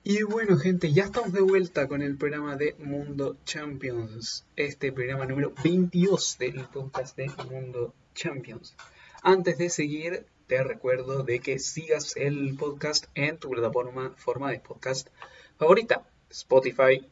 [0.09, 5.25] Y bueno gente, ya estamos de vuelta con el programa de Mundo Champions, este programa
[5.25, 8.73] número 22 del podcast de Mundo Champions.
[9.21, 14.61] Antes de seguir, te recuerdo de que sigas el podcast en tu plataforma forma de
[14.61, 15.09] podcast
[15.57, 17.05] favorita, Spotify,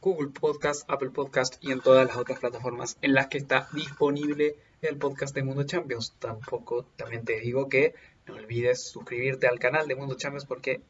[0.00, 4.54] Google Podcast, Apple Podcast y en todas las otras plataformas en las que está disponible
[4.82, 6.14] el podcast de Mundo Champions.
[6.20, 7.96] Tampoco, también te digo que
[8.28, 10.80] no olvides suscribirte al canal de Mundo Champions porque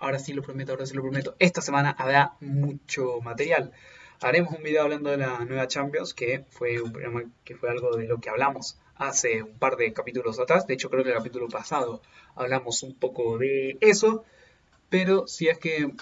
[0.00, 1.36] ahora sí lo prometo, ahora sí lo prometo.
[1.38, 3.72] Esta semana habrá mucho material.
[4.20, 7.96] Haremos un video hablando de la nueva Champions, que fue un programa que fue algo
[7.96, 10.66] de lo que hablamos hace un par de capítulos atrás.
[10.66, 12.02] De hecho, creo que el capítulo pasado
[12.34, 14.24] hablamos un poco de eso.
[14.88, 15.92] Pero si es que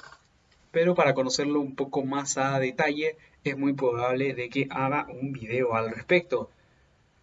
[0.70, 5.32] pero para conocerlo un poco más a detalle es muy probable de que haga un
[5.32, 6.50] video al respecto.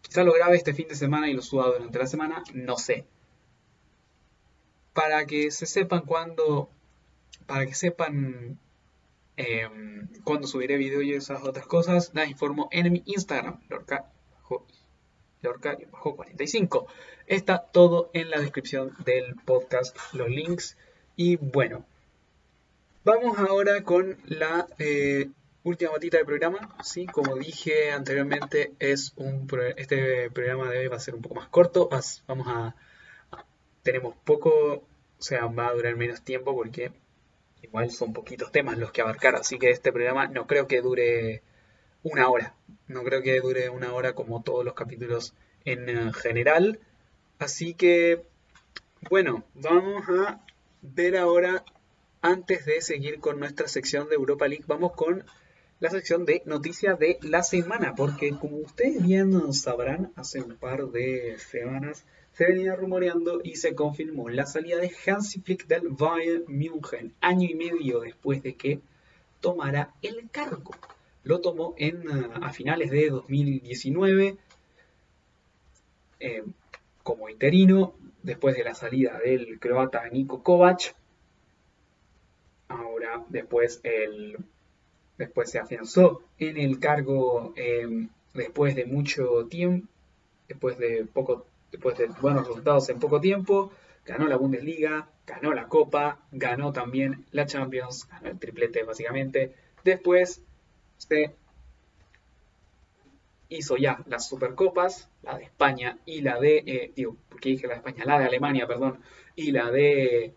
[0.02, 3.06] Quizá lo grabe este fin de semana y lo suba durante la semana, no sé.
[4.96, 6.72] Para que se sepan cuándo,
[7.46, 8.58] para que sepan
[9.38, 9.70] eh,
[10.24, 14.12] cuándo subiré video y esas otras cosas, las informo en mi Instagram, Lorca,
[15.44, 16.88] Lorca 45.
[17.28, 20.76] Está todo en la descripción del podcast, los links.
[21.16, 21.86] Y bueno,
[23.06, 25.30] Vamos ahora con la eh,
[25.62, 26.76] última batita del programa.
[26.84, 31.36] Sí, como dije anteriormente, es un este programa de hoy va a ser un poco
[31.36, 31.88] más corto.
[32.26, 32.76] vamos a
[33.86, 34.84] tenemos poco
[35.18, 36.92] o sea, va a durar menos tiempo porque
[37.62, 41.42] igual son poquitos temas los que abarcar, así que este programa no creo que dure
[42.04, 42.56] una hora,
[42.88, 46.80] no creo que dure una hora como todos los capítulos en eh, general,
[47.40, 48.24] así que
[49.10, 50.42] bueno, vamos a
[50.82, 51.64] ver ahora,
[52.22, 55.24] antes de seguir con nuestra sección de Europa League, vamos con
[55.80, 60.88] la sección de noticias de la semana, porque como ustedes bien sabrán, hace un par
[60.88, 66.44] de semanas se venía rumoreando y se confirmó la salida de Hansi Flick del Bayern
[66.48, 68.82] München, año y medio después de que
[69.40, 70.72] tomara el cargo.
[71.24, 72.04] Lo tomó en,
[72.44, 74.38] a finales de 2019
[76.20, 76.44] eh,
[77.04, 80.94] como interino, después de la salida del croata Niko Kovac.
[82.68, 84.38] Ahora, después, el,
[85.18, 89.88] después se afianzó en el cargo eh, después de mucho tiempo,
[90.50, 93.72] después de poco después de buenos resultados en poco tiempo,
[94.06, 99.54] ganó la Bundesliga, ganó la Copa, ganó también la Champions, ganó el triplete básicamente.
[99.84, 100.42] Después
[100.98, 101.36] se
[103.50, 107.74] hizo ya las Supercopas, la de España y la de, eh, digo, porque dije la
[107.74, 109.00] de España, la de Alemania, perdón,
[109.36, 110.34] y la de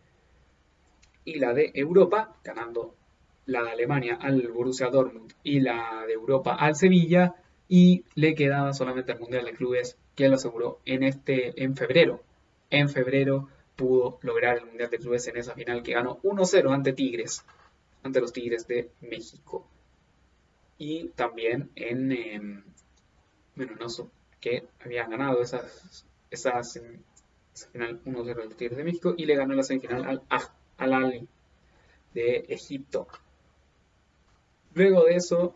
[1.25, 2.95] y la de Europa, ganando
[3.47, 7.35] la de Alemania al Borussia Dortmund y la de Europa al Sevilla,
[7.69, 12.23] y le quedaba solamente el Mundial de Clubes que lo aseguró en, este, en febrero.
[12.71, 16.93] En febrero pudo lograr el Mundial de Clubes en esa final que ganó 1-0 ante
[16.93, 17.45] Tigres,
[18.03, 19.69] ante los Tigres de México.
[20.79, 22.63] Y también en, eh,
[24.41, 26.77] que habían ganado esas, esas,
[27.55, 30.23] esa final 1-0 de los Tigres de México y le ganó la semifinal al
[30.79, 31.29] Al Ali
[32.15, 33.09] de Egipto.
[34.75, 35.55] Luego de eso,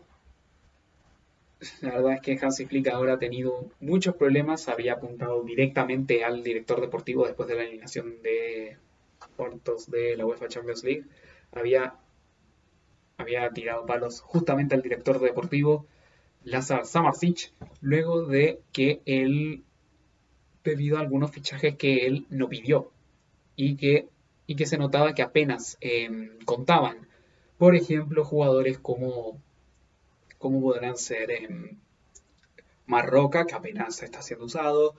[1.81, 4.67] la verdad es que Hansi Flick ahora ha tenido muchos problemas.
[4.67, 8.77] Había apuntado directamente al director deportivo después de la eliminación de
[9.35, 11.05] cuartos de la UEFA Champions League.
[11.51, 11.95] Había,
[13.17, 15.85] había tirado palos justamente al director deportivo
[16.43, 19.63] Lazar Samarsic, luego de que él
[20.63, 22.91] debido a algunos fichajes que él no pidió
[23.55, 24.07] y que,
[24.47, 27.07] y que se notaba que apenas eh, contaban.
[27.57, 29.41] Por ejemplo, jugadores como
[30.43, 31.79] como podrán ser en
[32.85, 34.93] Marroca, que apenas está siendo usado,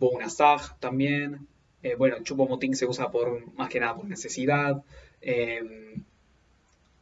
[0.00, 1.46] Bounazag también,
[1.82, 4.82] eh, bueno, Chupomoting se usa por más que nada por necesidad,
[5.20, 6.02] em,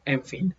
[0.03, 0.53] en fin.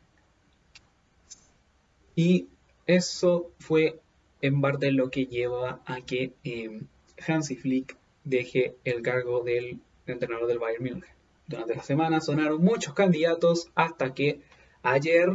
[2.14, 2.48] Y
[2.86, 4.00] eso fue
[4.40, 6.86] en parte lo que lleva a que em,
[7.26, 11.04] Hansi Flick deje el cargo del entrenador del Bayern Múnich.
[11.46, 14.40] Durante la semana sonaron muchos candidatos hasta que
[14.82, 15.28] ayer,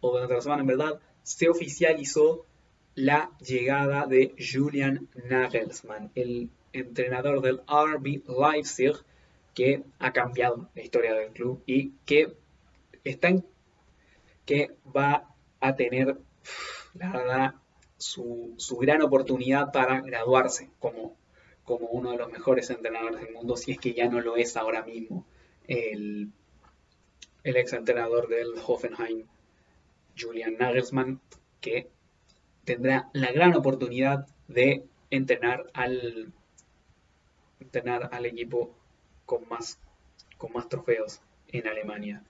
[0.00, 2.46] o durante la semana en verdad, se oficializó
[2.94, 8.92] la llegada de Julian Nagelsmann, el entrenador del RB Leipzig,
[9.54, 12.36] que ha cambiado la historia del club y que
[13.02, 13.30] está
[14.44, 16.18] que va a tener,
[16.92, 17.54] la verdad,
[17.96, 21.16] su, gran oportunidad para graduarse como,
[21.64, 24.56] como uno de los mejores entrenadores del mundo, si es que ya no lo es
[24.56, 25.24] ahora mismo
[25.66, 26.30] el,
[27.42, 29.26] el ex entrenador del Hoffenheim
[30.18, 31.20] Julian Nagelsmann,
[31.60, 31.88] que
[32.64, 36.32] tendrá la gran oportunidad de entrenar al,
[37.60, 38.74] entrenar al equipo
[39.26, 39.78] con más,
[40.38, 42.22] con más trofeos en Alemania.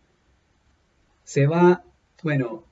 [1.25, 1.85] Se va,
[2.23, 2.65] bueno,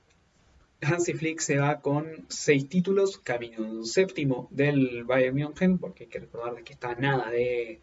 [0.81, 6.09] Hansi Flick se va con seis títulos, camino un séptimo del Bayern München, porque hay
[6.09, 7.79] que recordar que está nada de,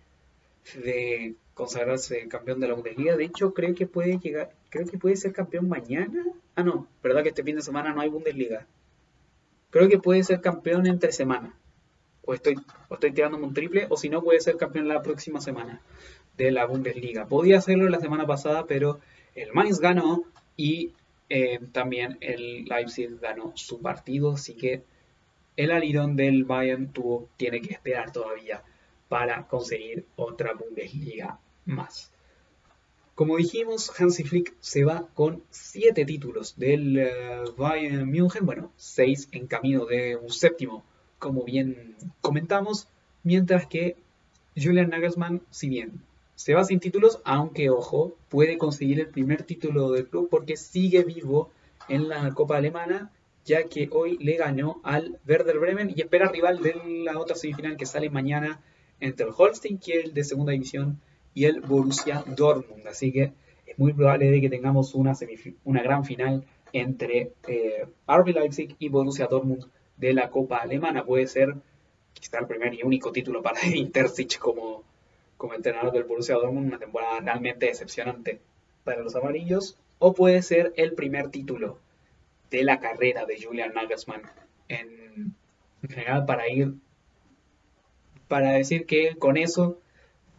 [0.75, 3.17] de consagrarse campeón de la Bundesliga.
[3.17, 6.25] De hecho, creo que puede llegar, creo que puede ser campeón mañana.
[6.55, 8.67] Ah, no, verdad que este fin de semana no hay Bundesliga.
[9.71, 11.55] Creo que puede ser campeón entre semana.
[12.23, 12.55] O estoy,
[12.89, 15.81] o estoy tirándome un triple, o si no, puede ser campeón la próxima semana
[16.37, 17.27] de la Bundesliga.
[17.27, 19.01] Podía hacerlo la semana pasada, pero
[19.35, 20.25] el Mainz ganó
[20.57, 20.93] y
[21.29, 24.83] eh, también el Leipzig ganó su partido, así que
[25.57, 28.63] el alirón del Bayern tuvo, tiene que esperar todavía
[29.09, 32.13] para conseguir otra Bundesliga más.
[33.21, 39.29] Como dijimos, Hansi Flick se va con 7 títulos del eh, Bayern München, bueno, 6
[39.33, 40.87] en camino de un séptimo,
[41.19, 42.89] como bien comentamos,
[43.23, 43.99] mientras que
[44.57, 46.01] Julian Nagelsmann, si bien
[46.35, 51.05] se va sin títulos, aunque ojo, puede conseguir el primer título del club porque sigue
[51.05, 51.51] vivo
[51.91, 53.13] en la Copa Alemana,
[53.45, 57.77] ya que hoy le ganó al Werder Bremen y espera rival de la otra semifinal
[57.77, 58.63] que sale mañana
[58.99, 60.99] entre el Holstein Kiel de segunda división
[61.35, 62.87] y el Borussia Dortmund.
[62.87, 63.33] Así que
[63.67, 65.15] es muy probable de que tengamos una,
[65.65, 69.67] una gran final entre eh, RB Leipzig y Borussia Dortmund
[69.97, 71.05] de la Copa Alemana.
[71.05, 71.55] Puede ser
[72.13, 74.85] quizá el primer y único título para Intercich como,
[75.37, 78.41] como entrenador del Borussia Dortmund, una temporada realmente decepcionante
[78.85, 81.79] para los amarillos, o puede ser el primer título
[82.51, 84.23] de la carrera de Julian Nagelsmann
[84.69, 85.35] en,
[85.89, 86.75] general para ir
[88.29, 89.79] para decir que con eso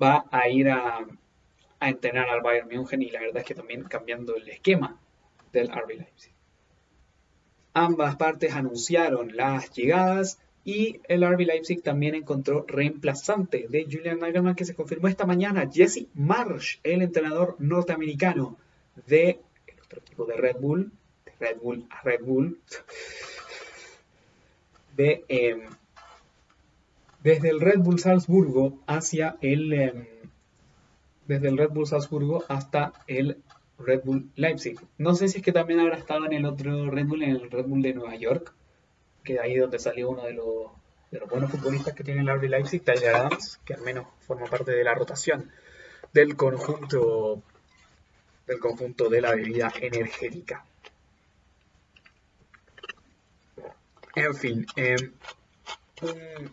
[0.01, 1.05] va a ir a,
[1.79, 4.99] entrenar al Bayern München y la verdad es que también cambiando el esquema
[5.51, 6.33] del RB Leipzig.
[7.73, 14.55] Ambas partes anunciaron las llegadas y el RB Leipzig también encontró reemplazante de Julian Nagelsmann
[14.55, 18.57] que se confirmó esta mañana, Jesse Marsh, el entrenador norteamericano
[19.07, 19.39] de
[19.83, 20.91] otro equipo de Red Bull,
[21.25, 22.59] de Red Bull a Red Bull,
[24.95, 25.61] de, em,
[27.23, 30.05] desde el Red Bull Salzburgo hacia el em,
[31.27, 33.37] desde el Red Bull Salzburgo hasta el
[33.79, 34.79] Red Bull Leipzig.
[34.97, 37.51] No sé si es que también habrá estado en el otro Red Bull, en el
[37.51, 38.53] Red Bull de Nueva York,
[39.23, 40.71] que ahí donde salió uno de los,
[41.11, 44.47] de los buenos futbolistas que tiene el RB Leipzig, Tyler Adams, que al menos forma
[44.47, 45.51] parte de la rotación
[46.13, 47.43] del conjunto
[48.47, 50.65] del conjunto de la bebida energética.
[54.15, 55.11] En fin, eh,
[56.01, 56.51] un,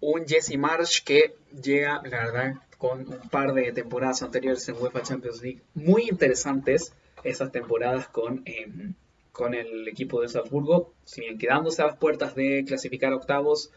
[0.00, 5.02] un Jesse Marsh que llega, la verdad, con un par de temporadas anteriores en UEFA
[5.02, 8.94] Champions League muy interesantes, esas temporadas con, em,
[9.30, 13.70] con el equipo de Salzburgo, si bien quedándose a las puertas de clasificar octavos,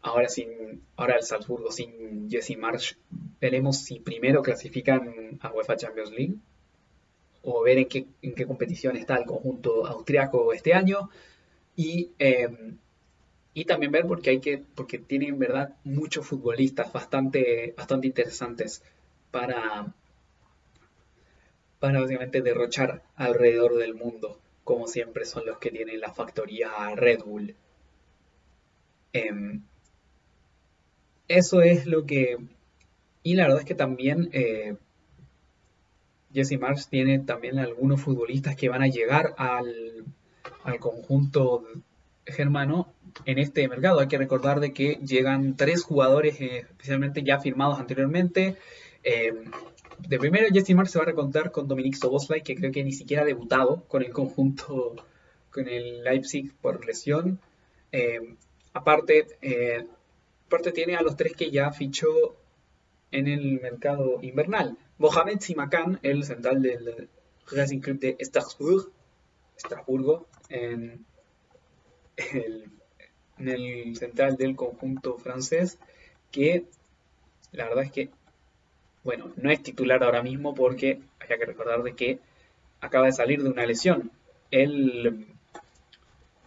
[0.00, 2.94] ahora sin ahora el Salzburgo sin Jesse Marsh,
[3.40, 6.34] veremos si primero clasifican a UEFA Champions League
[7.42, 11.10] o ver en qué, en qué competición está el conjunto austriaco este año.
[11.76, 12.78] Y em,
[13.54, 18.82] y también ver porque hay que porque verdad muchos futbolistas bastante bastante interesantes
[19.30, 19.94] para
[21.78, 27.22] para básicamente derrochar alrededor del mundo como siempre son los que tienen la factoría Red
[27.24, 27.54] Bull.
[29.12, 29.62] Em,
[31.28, 32.38] eso es lo que
[33.22, 34.76] y la verdad es que también eh,
[36.32, 40.04] Jesse Marsh tiene también algunos futbolistas que van a llegar al,
[40.64, 41.64] al conjunto
[42.26, 42.92] germano
[43.24, 44.00] en este mercado.
[44.00, 48.56] Hay que recordar de que llegan tres jugadores eh, especialmente ya firmados anteriormente.
[49.02, 49.32] Eh,
[49.98, 52.92] de primero, Jesse Marsh se va a recontar con Dominic Soboslai, que creo que ni
[52.92, 54.96] siquiera ha debutado con el conjunto,
[55.50, 57.40] con el Leipzig por lesión.
[57.92, 58.36] Eh,
[58.72, 59.26] aparte,
[60.46, 62.36] aparte tiene a los tres que ya fichó
[63.12, 64.76] en el mercado invernal.
[64.98, 67.08] Mohamed Simakan, el central del
[67.50, 68.90] Racing Club de Strasbourg,
[69.56, 71.04] Estrasburgo, en
[72.16, 72.70] el
[73.38, 75.78] en el central del conjunto francés,
[76.30, 76.64] que
[77.52, 78.10] la verdad es que,
[79.02, 82.18] bueno, no es titular ahora mismo porque hay que recordar de que
[82.80, 84.10] acaba de salir de una lesión.
[84.50, 85.26] El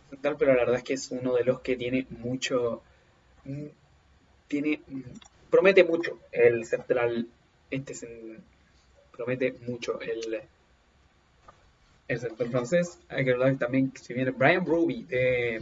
[0.10, 2.82] central, pero la verdad es que es uno de los que tiene mucho,
[4.48, 4.82] tiene,
[5.50, 7.28] promete mucho el central,
[7.70, 7.94] este
[9.12, 10.42] promete mucho el
[12.08, 13.00] el central francés.
[13.10, 15.62] Hay que recordar también que si viene Brian Ruby de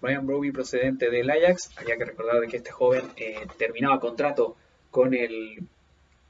[0.00, 1.70] Brian Broby procedente del Ajax.
[1.76, 4.56] Había que recordar que este joven eh, terminaba contrato
[4.90, 5.62] con el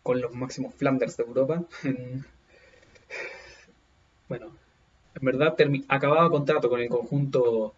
[0.03, 1.63] con los máximos Flanders de Europa.
[4.29, 4.47] bueno,
[5.15, 5.55] en verdad
[5.89, 7.75] acababa contrato con el conjunto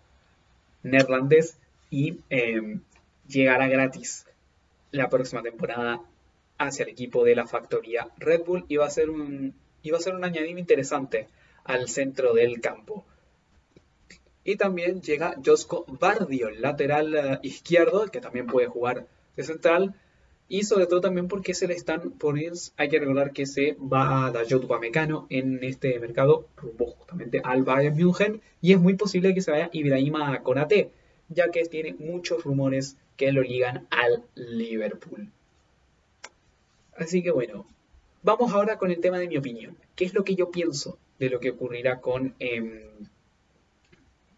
[0.83, 1.57] neerlandés
[1.91, 2.81] y em,
[3.27, 4.27] llegará gratis
[4.93, 6.01] la próxima temporada
[6.59, 9.55] hacia el equipo de la factoría Red Bull y va a ser un,
[9.93, 11.27] va a ser un añadido interesante
[11.65, 13.05] al centro del campo.
[14.45, 19.95] Y también llega Josko Bardio, lateral eh, izquierdo, que también puede jugar de central.
[20.49, 24.27] Y sobre todo también porque se le están poniendo, hay que recordar que se va
[24.27, 28.41] a Dayot Mecano en este mercado rumbo justamente al Bayern München.
[28.61, 30.91] Y es muy posible que se vaya Ibrahima Konate,
[31.29, 35.29] ya que tiene muchos rumores que lo ligan al Liverpool.
[36.97, 37.67] Así que bueno,
[38.23, 39.77] vamos ahora con el tema de mi opinión.
[39.95, 42.35] ¿Qué es lo que yo pienso de lo que ocurrirá con...
[42.39, 42.81] Em,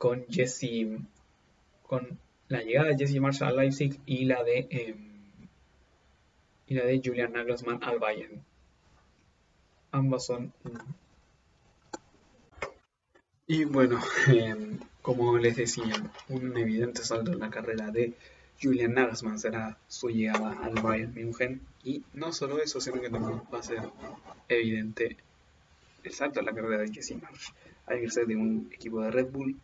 [0.03, 0.99] con Jesse,
[1.87, 4.97] con la llegada de Jesse Marshall a Leipzig y la de em,
[6.67, 8.43] y la de Julian Nagelsmann al Bayern.
[9.93, 10.53] Ambas son
[13.47, 15.95] y bueno, em, como les decía,
[16.29, 18.13] un evidente salto en la carrera de
[18.61, 21.61] Julian Nagelsmann será su llegada al Bayern München.
[21.85, 23.89] Y no solo eso, sino que también va a ser
[24.49, 25.17] evidente
[26.03, 27.53] el salto en la carrera de Jesse Marsh
[27.87, 29.57] al irse de un equipo de Red Bull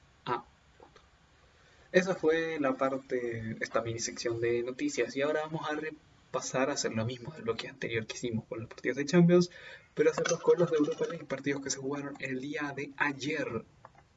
[1.90, 5.16] esa fue la parte, esta mini sección de noticias.
[5.16, 8.60] Y ahora vamos a repasar a hacer lo mismo del bloque anterior que hicimos con
[8.60, 9.50] los partidos de Champions,
[9.94, 13.64] pero hacerlos con los de Europa League, partidos que se jugaron el día de ayer.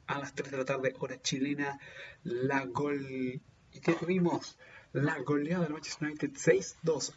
[0.07, 1.79] a las 3 de la tarde, hora chilena,
[2.23, 3.41] la gol...
[3.73, 4.57] ¿Y qué tuvimos?
[4.91, 7.13] La goleada del Manchester United 6-2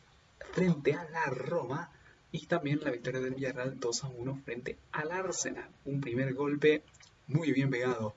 [0.53, 1.91] frente a la Roma
[2.31, 5.69] y también la victoria del Villarreal 2-1 frente al Arsenal.
[5.85, 6.85] Un primer golpe
[7.27, 8.15] muy bien pegado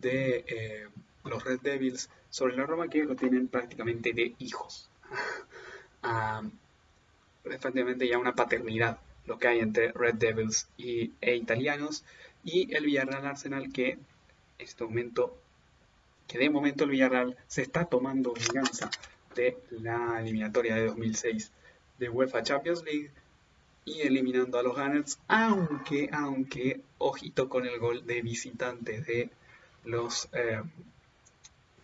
[0.00, 0.86] de eh,
[1.24, 4.88] los Red Devils sobre la Roma que lo tienen prácticamente de hijos.
[6.02, 6.42] ah,
[7.42, 12.04] prácticamente ya una paternidad lo que hay entre Red Devils y, e italianos
[12.44, 14.00] y el Villarreal Arsenal que en
[14.58, 15.36] este momento
[16.28, 18.90] que de momento el Villarreal se está tomando venganza
[19.34, 21.52] de la eliminatoria de 2006
[21.98, 23.10] de UEFA Champions League
[23.84, 29.30] y eliminando a los Gunners, aunque, aunque, ojito con el gol de visitante de
[29.86, 30.62] los, eh,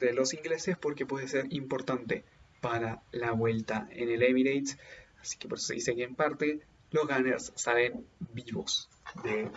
[0.00, 2.24] de los ingleses porque puede ser importante
[2.60, 4.78] para la vuelta en el Emirates,
[5.20, 8.90] así que por eso se dice que en parte los Gunners salen vivos
[9.24, 9.48] eh,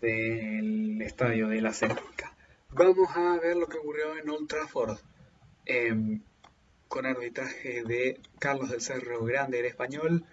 [0.00, 2.34] del estadio de la Cerca.
[2.70, 4.98] Vamos a ver lo que ocurrió en Old Trafford.
[5.66, 6.20] Eh,
[6.90, 10.24] con arbitraje de Carlos del Cerro Grande en español.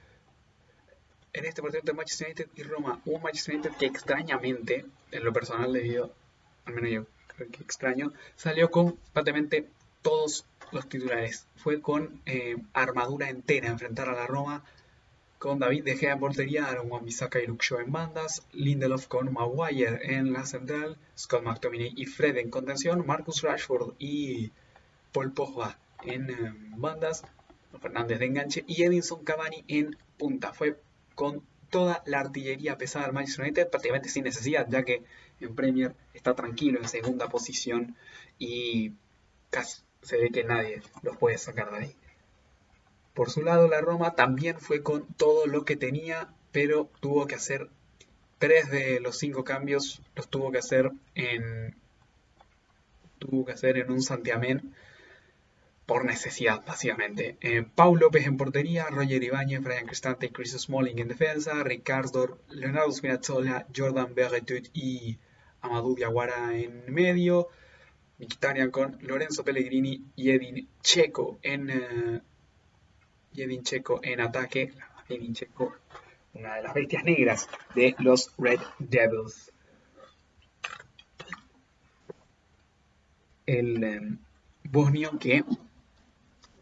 [1.32, 5.34] En este partido entre Manchester United y Roma, un Manchester United que extrañamente, en lo
[5.34, 6.14] personal debido,
[6.66, 7.06] al menos yo
[7.36, 9.68] creo que extraño, salió con prácticamente
[10.02, 11.48] todos los titulares.
[11.56, 14.64] Fue con eh, armadura entera enfrentar a la Roma,
[15.40, 20.00] con David De Gea en portería, Aaron Wan-Bissaka y Luke en bandas, Lindelof con Maguire
[20.16, 24.52] en la central, Scott McTominay y Fred en contención, Marcus Rashford y
[25.12, 27.24] Paul Pogba en eh, bandas,
[27.80, 30.54] Fernández de enganche y Edinson Cavani en punta.
[30.54, 30.80] Fue
[31.14, 35.04] con toda la artillería pesada del Manchester United, prácticamente sin necesidad, ya que
[35.40, 37.96] en Premier está tranquilo en segunda posición
[38.40, 38.94] y
[39.50, 41.96] casi se ve que nadie los puede sacar de ahí.
[43.14, 47.36] Por su lado, la Roma también fue con todo lo que tenía, pero tuvo que
[47.36, 47.70] hacer
[48.38, 51.76] tres de los cinco cambios, los tuvo que hacer en
[53.18, 54.76] tuvo que hacer en un santiamén
[55.88, 57.38] por necesidad, básicamente.
[57.40, 62.40] Eh, Paul López en portería, Roger Ibáñez, Brian Cristante y Chris Smalling en defensa, Ricardo,
[62.50, 65.18] Leonardo Spinazzola, Jordan Berretut y
[65.62, 67.48] Amadou Diawara en medio,
[68.20, 72.22] Mkhitaryan con Lorenzo Pellegrini y Edin Checo en, uh,
[73.34, 74.74] Edin Checo en ataque.
[75.08, 75.74] Edin Checo,
[76.34, 79.54] una de las bestias negras de los Red Devils.
[83.46, 84.18] El um,
[84.66, 85.46] bosnio que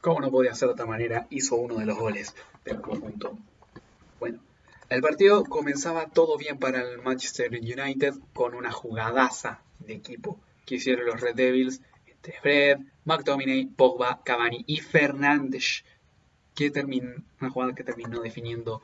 [0.05, 3.39] como no podía ser de otra manera, hizo uno de los goles del conjunto.
[4.19, 4.39] Bueno,
[4.87, 10.75] el partido comenzaba todo bien para el Manchester United con una jugadaza de equipo que
[10.75, 15.83] hicieron los Red Devils entre Fred, McTominay, Pogba, Cavani y Fernández,
[16.53, 18.83] que terminó, una jugada que terminó definiendo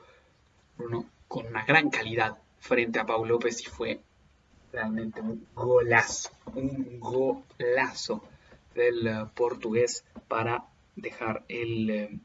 [0.75, 4.01] Bruno con una gran calidad frente a Pau López y fue
[4.73, 8.23] realmente un golazo, un golazo
[8.73, 12.19] del uh, portugués para dejar el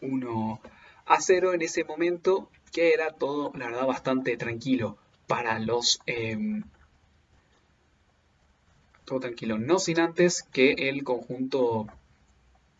[0.00, 0.68] 1 eh,
[1.06, 6.00] a 0 en ese momento, que era todo, la verdad, bastante tranquilo para los...
[6.06, 6.62] Eh,
[9.04, 11.88] todo tranquilo, no sin antes que el conjunto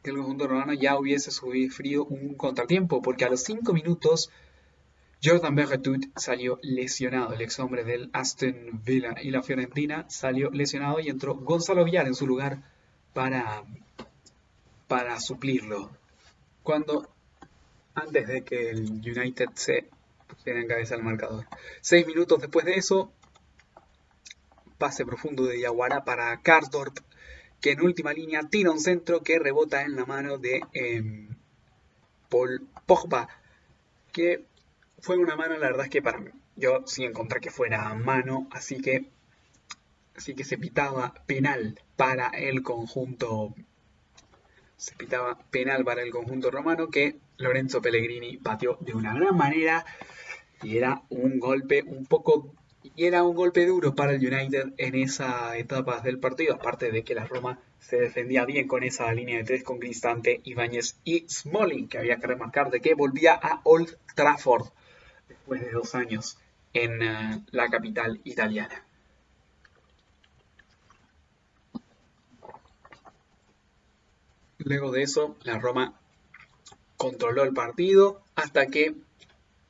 [0.03, 4.31] que el conjunto romano ya hubiese sufrido un contratiempo, porque a los 5 minutos
[5.23, 11.01] Jordan Berretut salió lesionado, el ex hombre del Aston Villa y la Fiorentina salió lesionado
[11.01, 12.63] y entró Gonzalo Villar en su lugar
[13.13, 13.65] para
[14.91, 15.89] para suplirlo.
[16.65, 17.09] Cuando
[17.95, 19.89] antes de que el United se
[20.27, 21.47] pusiera en el marcador.
[21.81, 23.13] Seis minutos después de eso,
[24.79, 26.99] pase profundo de Yaguara para Karsdorp,
[27.61, 31.29] que en última línea tira un centro que rebota en la mano de eh,
[32.29, 33.29] Paul Pogba,
[34.11, 34.45] que
[34.99, 38.49] fue una mano, la verdad es que para mí, yo sí encontré que fuera mano,
[38.51, 39.09] así que,
[40.17, 43.55] así que se pitaba penal para el conjunto
[44.81, 49.85] se pitaba penal para el conjunto romano que Lorenzo Pellegrini batió de una gran manera
[50.63, 54.95] y era un golpe un poco y era un golpe duro para el United en
[54.95, 59.37] esa etapa del partido, aparte de que la Roma se defendía bien con esa línea
[59.37, 63.61] de tres con Cristante, Ibáñez y Smalling, que había que remarcar de que volvía a
[63.65, 64.69] Old Trafford
[65.29, 66.39] después de dos años
[66.73, 68.83] en uh, la capital italiana.
[74.65, 75.99] Luego de eso, la Roma
[76.97, 78.95] controló el partido hasta que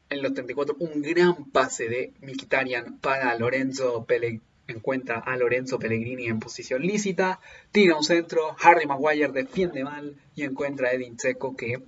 [0.09, 6.27] en los 34 un gran pase de Mkhitaryan para Lorenzo Pellegrini encuentra a Lorenzo Pellegrini
[6.27, 7.41] en posición lícita,
[7.73, 11.83] tira un centro, Harry Maguire defiende mal y encuentra a Edin Checo que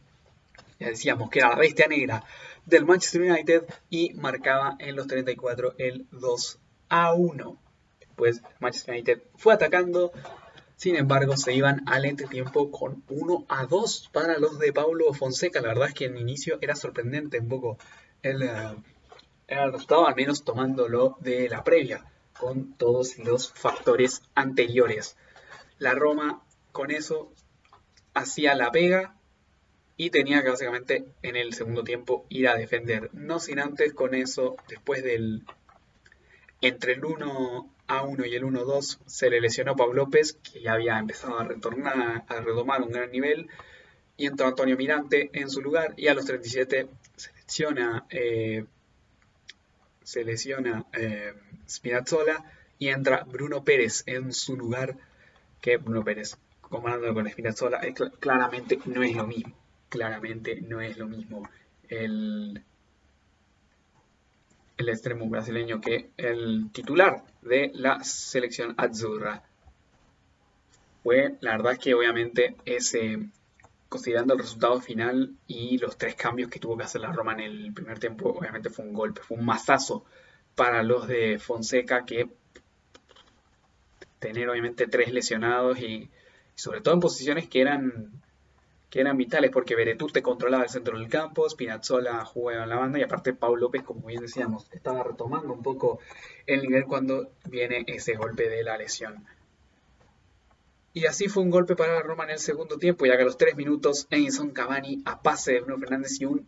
[0.78, 2.24] ya decíamos que era la bestia negra
[2.66, 7.56] del Manchester United y marcaba en los 34 el 2 a 1.
[8.16, 10.12] Pues Manchester United fue atacando,
[10.82, 15.60] sin embargo se iban al entretiempo con 1 a 2 para los de Paulo Fonseca.
[15.60, 17.78] La verdad es que en inicio era sorprendente un poco
[18.20, 18.42] el,
[19.46, 22.04] el resultado, al menos tomándolo de la previa,
[22.36, 25.16] con todos los factores anteriores.
[25.78, 27.32] La Roma con eso
[28.12, 29.14] hacía la pega
[29.96, 33.08] y tenía que básicamente en el segundo tiempo ir a defender.
[33.12, 35.44] No sin antes con eso, después del
[36.60, 40.60] entre el 1 a 1 y el 1 2 se le lesionó Pablo López, que
[40.60, 43.48] ya había empezado a retornar, a retomar un gran nivel,
[44.16, 48.64] y entró Antonio Mirante en su lugar, y a los 37 se lesiona, eh,
[50.02, 51.34] se lesiona eh,
[52.78, 54.96] y entra Bruno Pérez en su lugar,
[55.60, 57.80] que Bruno Pérez, comparándolo con Spinazzola,
[58.18, 59.54] claramente no es lo mismo,
[59.88, 61.48] claramente no es lo mismo.
[61.88, 62.62] El,
[64.76, 69.42] el extremo brasileño que el titular de la selección azzurra.
[71.02, 73.28] Fue, la verdad que obviamente ese,
[73.88, 77.40] considerando el resultado final y los tres cambios que tuvo que hacer la Roma en
[77.40, 80.04] el primer tiempo, obviamente fue un golpe, fue un mazazo
[80.54, 82.28] para los de Fonseca que
[84.18, 86.08] tener obviamente tres lesionados y
[86.54, 88.10] sobre todo en posiciones que eran
[88.92, 92.76] que eran vitales porque Beretut te controlaba el centro del campo, Spinazzola jugaba en la
[92.76, 96.00] banda y aparte Pau López, como bien decíamos, estaba retomando un poco
[96.46, 99.24] el nivel cuando viene ese golpe de la lesión.
[100.92, 103.24] Y así fue un golpe para la Roma en el segundo tiempo, ya que a
[103.24, 106.46] los tres minutos Edinson Cavani a pase de Bruno Fernández y un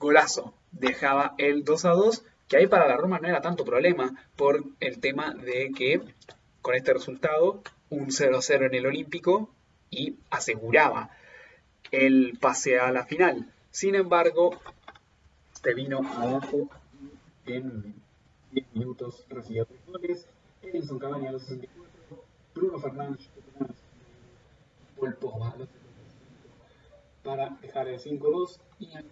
[0.00, 4.26] golazo dejaba el 2 a 2, que ahí para la Roma no era tanto problema
[4.34, 6.00] por el tema de que
[6.62, 9.54] con este resultado, un 0 a 0 en el Olímpico,
[9.90, 11.10] y aseguraba
[11.90, 13.52] el pase a la final.
[13.70, 14.58] Sin embargo,
[15.52, 16.68] este vino abajo
[17.46, 17.94] en
[18.52, 20.26] 10 minutos recibió 3 goles.
[20.62, 22.24] Edinson Cavani a los 64,
[22.54, 23.28] Bruno Fernández
[24.98, 25.54] Paul Pogba
[27.22, 29.04] para dejar el 5-2 y al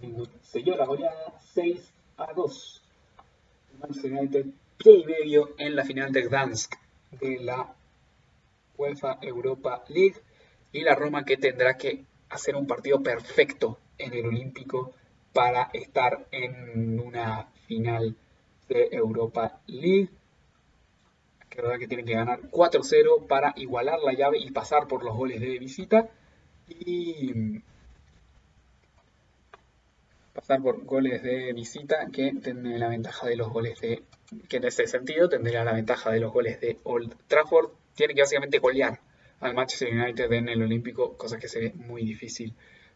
[0.00, 2.82] final selló la goleada 6 a 2.
[3.80, 4.46] Manchester United
[4.76, 6.74] pie y medio en la final de Gdansk
[7.12, 7.74] de la
[9.22, 10.16] Europa League
[10.72, 14.94] y la Roma que tendrá que hacer un partido perfecto en el Olímpico
[15.32, 18.16] para estar en una final
[18.68, 20.10] de Europa League.
[21.54, 25.40] Verdad que tienen que ganar 4-0 para igualar la llave y pasar por los goles
[25.40, 26.08] de visita.
[26.68, 27.60] Y
[30.32, 34.02] pasar por goles de visita que tendrá la ventaja de los goles de
[34.48, 38.22] que en ese sentido tendría la ventaja de los goles de Old Trafford tiene que
[38.22, 39.00] básicamente golear
[39.40, 42.54] al Manchester United en el Olímpico, cosa que se ve muy difícil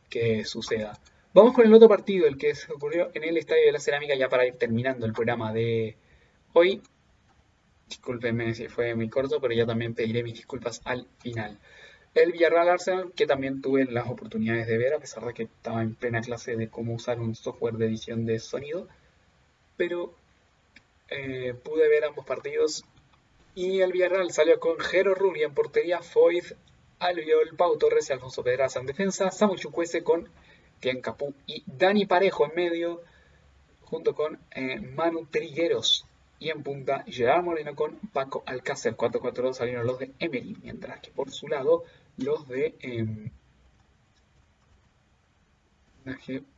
[0.08, 0.98] que suceda.
[1.34, 4.14] Vamos con el otro partido, el que se ocurrió en el Estadio de la Cerámica,
[4.14, 5.96] ya para ir terminando el programa de
[6.52, 6.80] hoy.
[7.88, 11.58] Discúlpenme si fue muy corto, pero ya también pediré mis disculpas al final.
[12.14, 15.82] El Villarreal Arsenal, que también tuve las oportunidades de ver, a pesar de que estaba
[15.82, 18.88] en plena clase de cómo usar un software de edición de sonido.
[19.76, 20.14] Pero
[21.08, 22.84] eh, pude ver ambos partidos
[23.56, 26.52] y el Villarreal salió con Jero Rulli en portería, Foyt,
[26.98, 30.28] Albiol, Pau Torres y Alfonso Pedraza en defensa, Samu Chukwese con
[30.78, 33.00] Tian Capú y Dani Parejo en medio,
[33.80, 36.04] junto con eh, Manu Trigueros.
[36.38, 38.94] Y en punta, Gerard Moreno con Paco Alcácer.
[38.94, 41.84] 4-4-2 salieron los de Emery, mientras que por su lado,
[42.18, 42.74] los de.
[42.82, 43.06] Eh,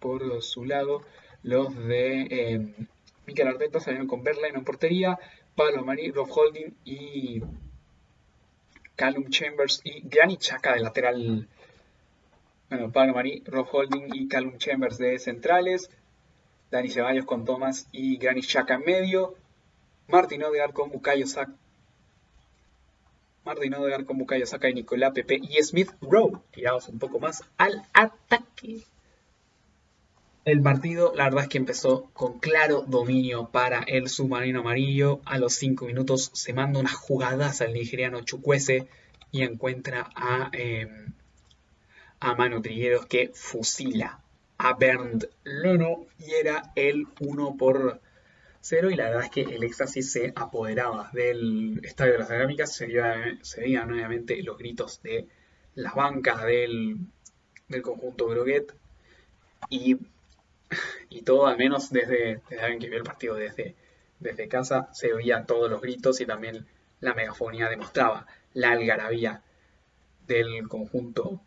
[0.00, 1.02] por su lado,
[1.44, 2.74] los de eh,
[3.24, 5.16] Mikel Arteta salieron con Berlín en portería,
[5.58, 7.42] Pablo Marí, Rob Holding y
[8.94, 11.48] Callum Chambers y Granny Chaka de lateral.
[12.70, 15.90] Bueno, Pablo Marí, Rob Holding y Callum Chambers de centrales.
[16.70, 19.34] Dani Ceballos con Thomas y Granny Chaka en medio.
[20.06, 21.52] Martin Odegaard con Bukayo Saka.
[23.44, 26.40] Martin Odegaard con Bukayo Saka y Nicolás Pepe y Smith Rowe.
[26.52, 28.84] Tirados un poco más al ataque.
[30.48, 35.20] El partido, la verdad es que empezó con claro dominio para el submarino amarillo.
[35.26, 38.88] A los 5 minutos se manda unas jugadas al nigeriano Chukwese
[39.30, 40.88] y encuentra a, eh,
[42.20, 44.22] a Manu Trigueros que fusila
[44.56, 48.00] a Bernd Leno y era el 1 por
[48.62, 52.74] 0 y la verdad es que el éxtasis se apoderaba del estadio de las cerámicas,
[52.74, 55.28] se, veían nuevamente los gritos de
[55.74, 56.96] las bancas del,
[57.68, 58.72] del conjunto Groguet.
[59.68, 59.98] Y
[61.08, 63.74] y todo, al menos desde, alguien que vio el partido desde,
[64.20, 66.66] desde casa, se oían todos los gritos y también
[67.00, 69.42] la megafonía demostraba la algarabía
[70.26, 71.40] del conjunto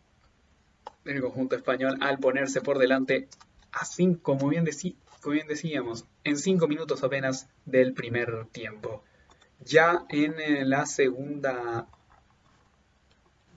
[1.04, 3.28] del conjunto español al ponerse por delante
[3.72, 4.68] así como bien,
[5.22, 9.04] como bien decíamos, en cinco minutos apenas del primer tiempo.
[9.64, 11.88] Ya en eh, la segunda,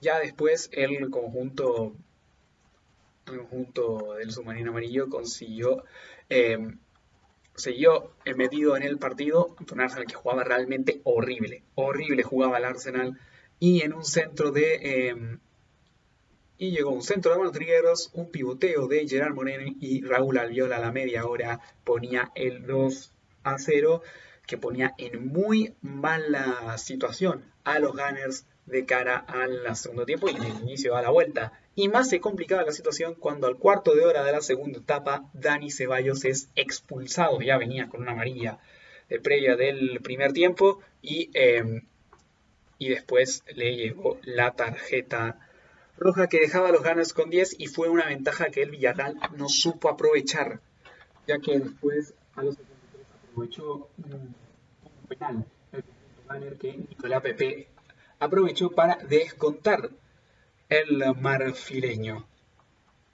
[0.01, 1.95] ya después el conjunto,
[3.25, 5.83] conjunto del submarino amarillo consiguió,
[6.29, 6.57] eh,
[7.55, 13.19] siguió metido en el partido, un Arsenal que jugaba realmente horrible, horrible jugaba el Arsenal
[13.59, 15.39] y en un centro de em,
[16.57, 20.77] y llegó un centro de Manu Trigueros, un pivoteo de Gerard Moreno y Raúl Alviola
[20.77, 23.13] a la media hora ponía el 2
[23.43, 24.01] a 0
[24.47, 30.35] que ponía en muy mala situación a los Gunners de cara al segundo tiempo y
[30.35, 31.51] en el inicio de la vuelta.
[31.75, 35.29] Y más se complicaba la situación cuando al cuarto de hora de la segunda etapa
[35.33, 38.59] Dani Ceballos es expulsado, ya venía con una amarilla
[39.09, 41.85] de previa del primer tiempo y, em,
[42.79, 45.39] y después le llegó la tarjeta
[45.97, 49.17] roja que dejaba a los Gunners con 10 y fue una ventaja que el Villarreal
[49.35, 50.61] no supo aprovechar,
[51.27, 54.35] ya que después a los 73 aprovechó un,
[55.07, 55.45] penal
[56.33, 57.67] el que Nicolás Pepe
[58.19, 59.89] aprovechó para descontar
[60.69, 62.25] el marfileño.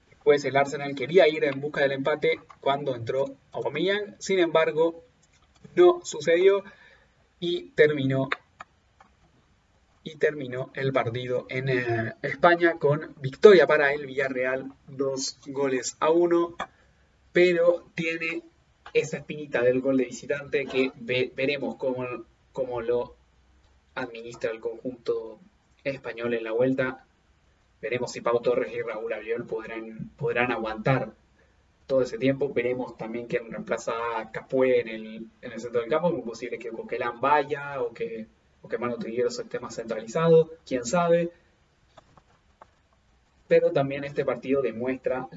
[0.10, 5.04] Después el Arsenal quería ir en busca del empate cuando entró Aubameyang, sin embargo
[5.76, 6.64] no sucedió
[7.40, 8.30] y terminó
[10.04, 16.10] y terminó el partido en eh, España con victoria para el Villarreal, dos goles a
[16.10, 16.56] uno,
[17.32, 18.42] pero tiene
[18.94, 20.92] esa espinita del gol de visitante que
[21.36, 23.16] veremos cómo, cómo, lo
[23.96, 25.40] administra el conjunto
[25.84, 27.06] español en la vuelta.
[27.82, 31.14] Veremos si Pau Torres y Raúl Aviol podrán, podrán aguantar
[31.88, 32.54] todo ese tiempo.
[32.54, 36.16] Veremos también quién reemplaza a Capué en el, en el centro del campo.
[36.16, 38.28] Es posible que Coquelán vaya o que
[38.62, 41.32] o que Manu Trigueros esté más centralizado, quién sabe.
[43.48, 45.28] Pero también este partido demuestra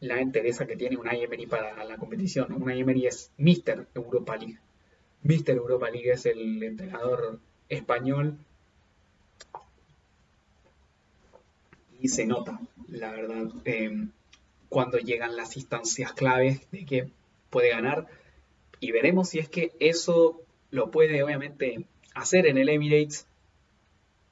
[0.00, 2.52] la entereza que tiene una Emery para la competición.
[2.52, 3.86] Una Emery es Mr.
[3.94, 4.58] Europa League.
[5.22, 5.50] Mr.
[5.50, 7.38] Europa League es el entrenador
[7.70, 8.36] español.
[12.04, 14.10] Y se nota, la verdad, em,
[14.68, 17.08] cuando llegan las instancias claves de que
[17.48, 18.08] puede ganar.
[18.78, 23.26] Y veremos si es que eso lo puede, obviamente, hacer en el Emirates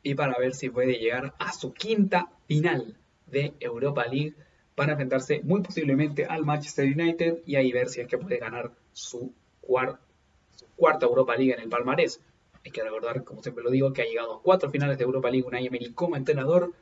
[0.03, 2.95] y para ver si puede llegar a su quinta final
[3.25, 4.35] de Europa League
[4.75, 8.73] para enfrentarse muy posiblemente al Manchester United y ahí ver si es que puede ganar
[8.93, 12.20] su, cuarta Europa League en el palmarés.
[12.66, 15.31] Hay que recordar, como siempre lo digo, que ha llegado a cuatro finales de Europa
[15.31, 16.75] League una Emery como entrenador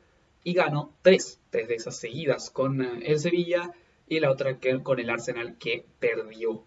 [0.43, 3.71] y ganó tres, tres de esas seguidas con eh, el Sevilla
[4.07, 6.63] y la otra que, con el Arsenal que perdió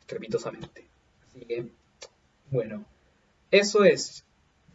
[0.00, 0.86] estrepitosamente.
[1.26, 1.66] Así que,
[2.50, 2.84] bueno,
[3.50, 4.24] eso es.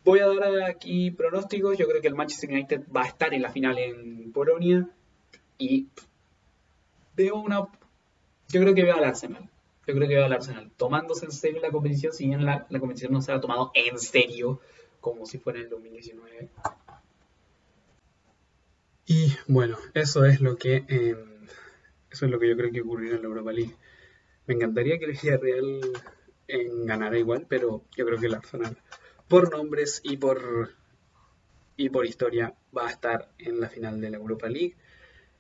[0.04, 1.78] Voy a dar aquí pronósticos.
[1.78, 4.90] Yo creo que el Manchester United va a estar en la final en Polonia.
[5.58, 5.88] Y
[7.16, 7.68] veo una.
[8.50, 9.50] Yo creo que veo al Arsenal.
[9.86, 13.12] Yo creo que veo al Arsenal tomándose en serio la competición, si bien la, competición
[13.12, 14.62] no se ha tomado en serio,
[15.02, 16.50] como si fuera en el 2019.
[19.06, 21.34] Y bueno, eso es lo que em,
[22.10, 23.76] eso es lo que yo creo que ocurrirá en la Europa League.
[24.46, 25.82] Me encantaría que el Villarreal
[26.48, 28.78] en ganar igual, pero yo creo que el Arsenal,
[29.28, 30.76] por nombres y por,
[31.76, 34.76] y por historia, va a estar en la final de la Europa League.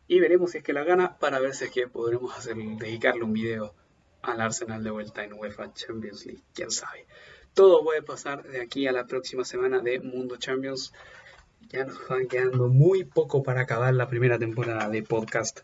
[0.08, 3.34] Y veremos si es que la gana para ver si es que podremos dedicarle un
[3.34, 3.76] video
[4.24, 6.44] al Arsenal de vuelta en UEFA Champions League.
[6.54, 7.06] Quién sabe.
[7.54, 10.92] Todo puede pasar de aquí a la próxima semana de Mundo Champions.
[11.70, 15.62] Ya nos van quedando muy poco para acabar la primera temporada de podcast.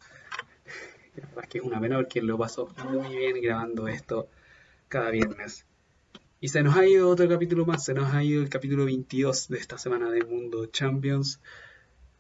[1.16, 4.30] La verdad es que es una pena porque lo pasó muy bien grabando esto
[4.88, 5.66] cada viernes.
[6.42, 9.50] Y se nos ha ido otro capítulo más, se nos ha ido el capítulo 22
[9.50, 11.42] de esta semana de Mundo Champions.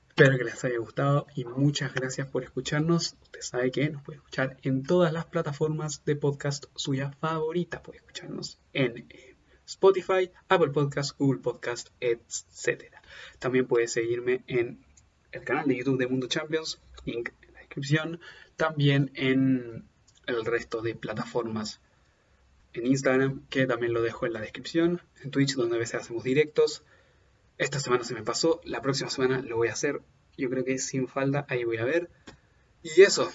[0.09, 3.15] Espero que les haya gustado y muchas gracias por escucharnos.
[3.21, 7.81] Usted sabe que nos puede escuchar en todas las plataformas de podcast suya favorita.
[7.81, 9.37] Puede escucharnos en eh,
[9.69, 12.91] Spotify, Apple Podcast, Google Podcast, etc.
[13.37, 14.83] También puede seguirme en
[15.31, 18.19] el canal de YouTube de Mundo Champions, link en la descripción.
[18.55, 19.87] También en
[20.25, 21.81] el resto de plataformas
[22.73, 26.23] en Instagram, que también lo dejo en la descripción, en Twitch, donde a veces hacemos
[26.23, 26.83] directos.
[27.59, 30.01] Esta semana se me pasó, la próxima semana lo voy a hacer,
[30.35, 32.09] yo creo que sin falta, ahí voy a ver.
[32.81, 33.31] Y eso.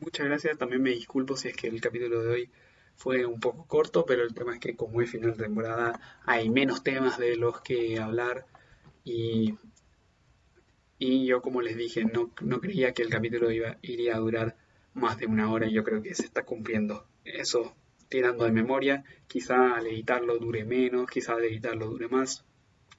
[0.00, 2.50] Muchas gracias, también me disculpo si es que el capítulo de hoy
[2.96, 6.50] fue un poco corto, pero el tema es que como es final de temporada hay
[6.50, 8.46] menos temas de los que hablar.
[9.04, 9.56] Y,
[10.98, 14.56] y yo como les dije no, no creía que el capítulo iba, iría a durar
[14.94, 15.66] más de una hora.
[15.66, 17.06] Y yo creo que se está cumpliendo.
[17.24, 17.76] Eso
[18.12, 22.44] tirando de memoria, quizá al editarlo dure menos, quizá al editarlo dure más,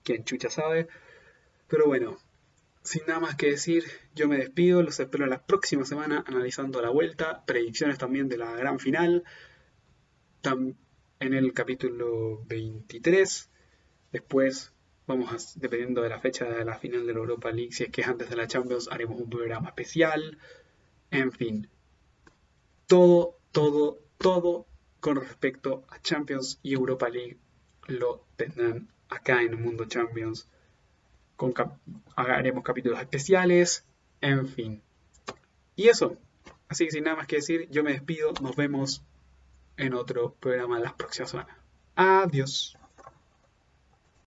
[0.03, 0.87] quien chucha sabe.
[1.67, 2.17] Pero bueno,
[2.81, 3.83] sin nada más que decir,
[4.15, 8.51] yo me despido, los espero la próxima semana analizando la vuelta, predicciones también de la
[8.55, 9.23] gran final,
[10.43, 13.49] en el capítulo 23,
[14.11, 14.73] después
[15.07, 17.89] vamos a, dependiendo de la fecha de la final de la Europa League, si es
[17.91, 20.37] que es antes de la Champions, haremos un programa especial,
[21.11, 21.69] en fin,
[22.87, 24.65] todo, todo, todo
[24.99, 27.37] con respecto a Champions y Europa League
[27.87, 30.49] lo tendrán acá en el Mundo Champions
[31.35, 31.53] con
[32.15, 33.85] haremos capítulos especiales,
[34.21, 34.81] en fin.
[35.75, 36.17] Y eso.
[36.67, 38.33] Así que sin nada más que decir, yo me despido.
[38.41, 39.03] Nos vemos
[39.77, 41.57] en otro programa las próximas semanas.
[41.95, 42.77] Adiós.